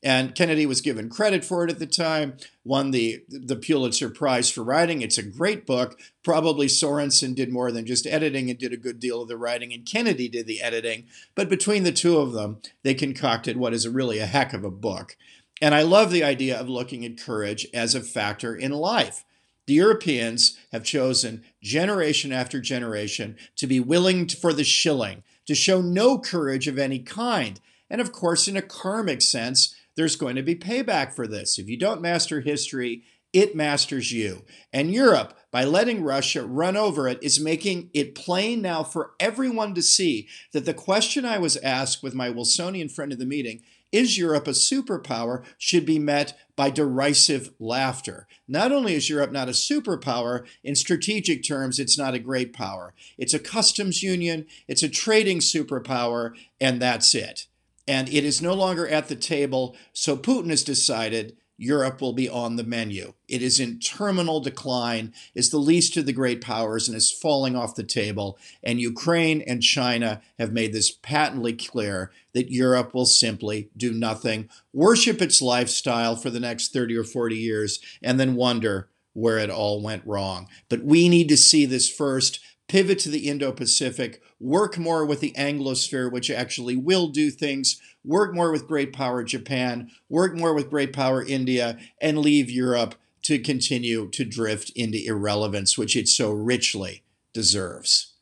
And 0.02 0.34
Kennedy 0.34 0.64
was 0.64 0.80
given 0.80 1.10
credit 1.10 1.44
for 1.44 1.62
it 1.62 1.70
at 1.70 1.78
the 1.78 1.86
time, 1.86 2.38
won 2.64 2.90
the, 2.90 3.22
the 3.28 3.56
Pulitzer 3.56 4.08
Prize 4.08 4.50
for 4.50 4.62
writing. 4.62 5.02
It's 5.02 5.18
a 5.18 5.22
great 5.22 5.66
book. 5.66 6.00
Probably 6.22 6.68
Sorensen 6.68 7.34
did 7.34 7.52
more 7.52 7.70
than 7.70 7.84
just 7.84 8.06
editing 8.06 8.48
and 8.48 8.58
did 8.58 8.72
a 8.72 8.78
good 8.78 8.98
deal 8.98 9.20
of 9.20 9.28
the 9.28 9.36
writing, 9.36 9.74
and 9.74 9.84
Kennedy 9.84 10.26
did 10.26 10.46
the 10.46 10.62
editing. 10.62 11.04
But 11.34 11.50
between 11.50 11.84
the 11.84 11.92
two 11.92 12.16
of 12.16 12.32
them, 12.32 12.62
they 12.82 12.94
concocted 12.94 13.58
what 13.58 13.74
is 13.74 13.86
really 13.86 14.18
a 14.18 14.26
heck 14.26 14.54
of 14.54 14.64
a 14.64 14.70
book. 14.70 15.18
And 15.60 15.74
I 15.74 15.82
love 15.82 16.10
the 16.10 16.24
idea 16.24 16.58
of 16.58 16.68
looking 16.68 17.04
at 17.04 17.20
courage 17.20 17.66
as 17.74 17.94
a 17.94 18.00
factor 18.00 18.54
in 18.56 18.72
life. 18.72 19.24
The 19.66 19.74
Europeans 19.74 20.58
have 20.72 20.84
chosen 20.84 21.44
generation 21.62 22.32
after 22.32 22.60
generation 22.60 23.36
to 23.56 23.66
be 23.66 23.78
willing 23.78 24.26
for 24.28 24.52
the 24.52 24.64
shilling, 24.64 25.22
to 25.46 25.54
show 25.54 25.80
no 25.80 26.18
courage 26.18 26.66
of 26.66 26.78
any 26.78 26.98
kind. 26.98 27.60
And 27.88 28.00
of 28.00 28.10
course, 28.10 28.48
in 28.48 28.56
a 28.56 28.62
karmic 28.62 29.22
sense, 29.22 29.74
there's 29.96 30.16
going 30.16 30.36
to 30.36 30.42
be 30.42 30.56
payback 30.56 31.14
for 31.14 31.26
this. 31.26 31.58
If 31.58 31.68
you 31.68 31.76
don't 31.76 32.00
master 32.00 32.40
history, 32.40 33.04
it 33.32 33.54
masters 33.54 34.10
you. 34.10 34.44
And 34.72 34.92
Europe, 34.92 35.38
by 35.52 35.64
letting 35.64 36.02
Russia 36.02 36.44
run 36.44 36.76
over 36.76 37.06
it, 37.06 37.22
is 37.22 37.38
making 37.38 37.90
it 37.94 38.14
plain 38.14 38.62
now 38.62 38.82
for 38.82 39.12
everyone 39.20 39.74
to 39.74 39.82
see 39.82 40.26
that 40.52 40.64
the 40.64 40.74
question 40.74 41.24
I 41.24 41.38
was 41.38 41.56
asked 41.58 42.02
with 42.02 42.14
my 42.14 42.28
Wilsonian 42.30 42.88
friend 42.88 43.12
in 43.12 43.18
the 43.18 43.26
meeting 43.26 43.62
is 43.92 44.18
Europe 44.18 44.46
a 44.46 44.52
superpower 44.52 45.44
should 45.58 45.84
be 45.84 45.98
met 45.98 46.38
by 46.56 46.70
derisive 46.70 47.50
laughter. 47.58 48.26
Not 48.46 48.72
only 48.72 48.94
is 48.94 49.08
Europe 49.08 49.32
not 49.32 49.48
a 49.48 49.52
superpower, 49.52 50.46
in 50.62 50.74
strategic 50.76 51.42
terms, 51.42 51.78
it's 51.78 51.98
not 51.98 52.14
a 52.14 52.18
great 52.18 52.52
power. 52.52 52.94
It's 53.18 53.34
a 53.34 53.38
customs 53.38 54.02
union, 54.02 54.46
it's 54.68 54.82
a 54.82 54.88
trading 54.88 55.38
superpower, 55.38 56.34
and 56.60 56.80
that's 56.80 57.14
it. 57.14 57.46
And 57.88 58.08
it 58.08 58.24
is 58.24 58.40
no 58.40 58.54
longer 58.54 58.86
at 58.86 59.08
the 59.08 59.16
table, 59.16 59.76
so 59.92 60.16
Putin 60.16 60.50
has 60.50 60.62
decided 60.62 61.36
Europe 61.60 62.00
will 62.00 62.14
be 62.14 62.26
on 62.26 62.56
the 62.56 62.64
menu. 62.64 63.12
It 63.28 63.42
is 63.42 63.60
in 63.60 63.80
terminal 63.80 64.40
decline, 64.40 65.12
is 65.34 65.50
the 65.50 65.58
least 65.58 65.94
of 65.98 66.06
the 66.06 66.12
great 66.12 66.40
powers, 66.40 66.88
and 66.88 66.96
is 66.96 67.12
falling 67.12 67.54
off 67.54 67.74
the 67.74 67.84
table. 67.84 68.38
And 68.62 68.80
Ukraine 68.80 69.42
and 69.42 69.62
China 69.62 70.22
have 70.38 70.54
made 70.54 70.72
this 70.72 70.90
patently 70.90 71.52
clear 71.52 72.10
that 72.32 72.50
Europe 72.50 72.94
will 72.94 73.04
simply 73.04 73.68
do 73.76 73.92
nothing, 73.92 74.48
worship 74.72 75.20
its 75.20 75.42
lifestyle 75.42 76.16
for 76.16 76.30
the 76.30 76.40
next 76.40 76.72
30 76.72 76.96
or 76.96 77.04
40 77.04 77.36
years, 77.36 77.78
and 78.02 78.18
then 78.18 78.36
wonder 78.36 78.88
where 79.12 79.38
it 79.38 79.50
all 79.50 79.82
went 79.82 80.06
wrong. 80.06 80.48
But 80.70 80.82
we 80.82 81.10
need 81.10 81.28
to 81.28 81.36
see 81.36 81.66
this 81.66 81.90
first 81.90 82.40
pivot 82.70 83.00
to 83.00 83.08
the 83.08 83.28
Indo 83.28 83.50
Pacific, 83.50 84.22
work 84.38 84.78
more 84.78 85.04
with 85.04 85.18
the 85.18 85.32
Anglosphere, 85.32 86.10
which 86.10 86.30
actually 86.30 86.76
will 86.76 87.08
do 87.08 87.28
things, 87.28 87.80
work 88.04 88.32
more 88.32 88.52
with 88.52 88.68
great 88.68 88.92
power 88.92 89.24
Japan, 89.24 89.90
work 90.08 90.36
more 90.36 90.54
with 90.54 90.70
great 90.70 90.92
power 90.92 91.20
India, 91.20 91.76
and 92.00 92.18
leave 92.18 92.48
Europe 92.48 92.94
to 93.22 93.40
continue 93.40 94.08
to 94.10 94.24
drift 94.24 94.70
into 94.76 95.04
irrelevance, 95.04 95.76
which 95.76 95.96
it 95.96 96.06
so 96.06 96.30
richly 96.30 97.02
deserves. 97.32 98.12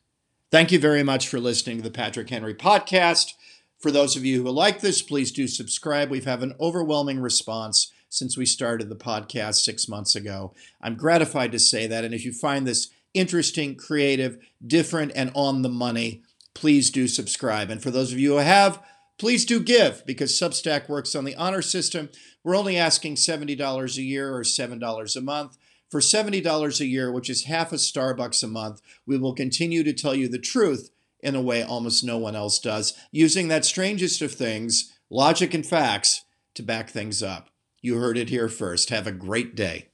Thank 0.50 0.72
you 0.72 0.78
very 0.78 1.02
much 1.02 1.28
for 1.28 1.38
listening 1.38 1.76
to 1.76 1.82
the 1.82 1.90
Patrick 1.90 2.30
Henry 2.30 2.54
podcast. 2.54 3.34
For 3.78 3.90
those 3.90 4.16
of 4.16 4.24
you 4.24 4.42
who 4.42 4.50
like 4.50 4.80
this, 4.80 5.02
please 5.02 5.30
do 5.30 5.46
subscribe. 5.46 6.08
We've 6.08 6.24
had 6.24 6.42
an 6.42 6.54
overwhelming 6.58 7.20
response 7.20 7.92
since 8.08 8.38
we 8.38 8.46
started 8.46 8.88
the 8.88 8.96
podcast 8.96 9.56
six 9.56 9.90
months 9.90 10.16
ago. 10.16 10.54
I'm 10.80 10.96
gratified 10.96 11.52
to 11.52 11.58
say 11.58 11.86
that. 11.86 12.02
And 12.02 12.14
if 12.14 12.24
you 12.24 12.32
find 12.32 12.66
this 12.66 12.88
interesting, 13.14 13.76
creative, 13.76 14.38
different, 14.64 15.12
and 15.14 15.30
on 15.34 15.62
the 15.62 15.68
money, 15.68 16.22
please 16.54 16.90
do 16.90 17.08
subscribe. 17.08 17.70
And 17.70 17.82
for 17.82 17.90
those 17.90 18.12
of 18.12 18.18
you 18.18 18.32
who 18.32 18.38
have, 18.38 18.82
please 19.18 19.44
do 19.44 19.60
give 19.60 20.04
because 20.06 20.38
Substack 20.38 20.88
works 20.88 21.14
on 21.14 21.24
the 21.24 21.34
honor 21.36 21.62
system. 21.62 22.10
We're 22.42 22.56
only 22.56 22.76
asking 22.76 23.16
$70 23.16 23.96
a 23.96 24.02
year 24.02 24.34
or 24.34 24.42
$7 24.42 25.16
a 25.16 25.20
month. 25.20 25.58
For 25.90 26.00
$70 26.00 26.80
a 26.80 26.86
year, 26.86 27.10
which 27.10 27.30
is 27.30 27.44
half 27.44 27.72
a 27.72 27.76
Starbucks 27.76 28.42
a 28.42 28.46
month, 28.46 28.82
we 29.06 29.16
will 29.16 29.34
continue 29.34 29.82
to 29.84 29.94
tell 29.94 30.14
you 30.14 30.28
the 30.28 30.38
truth 30.38 30.90
in 31.20 31.34
a 31.34 31.42
way 31.42 31.62
almost 31.62 32.04
no 32.04 32.18
one 32.18 32.36
else 32.36 32.58
does, 32.58 32.94
using 33.10 33.48
that 33.48 33.64
strangest 33.64 34.20
of 34.20 34.32
things, 34.32 34.98
logic 35.10 35.54
and 35.54 35.66
facts, 35.66 36.24
to 36.54 36.62
back 36.62 36.90
things 36.90 37.22
up. 37.22 37.48
You 37.80 37.98
heard 37.98 38.18
it 38.18 38.28
here 38.28 38.48
first. 38.48 38.90
Have 38.90 39.06
a 39.06 39.12
great 39.12 39.54
day. 39.54 39.88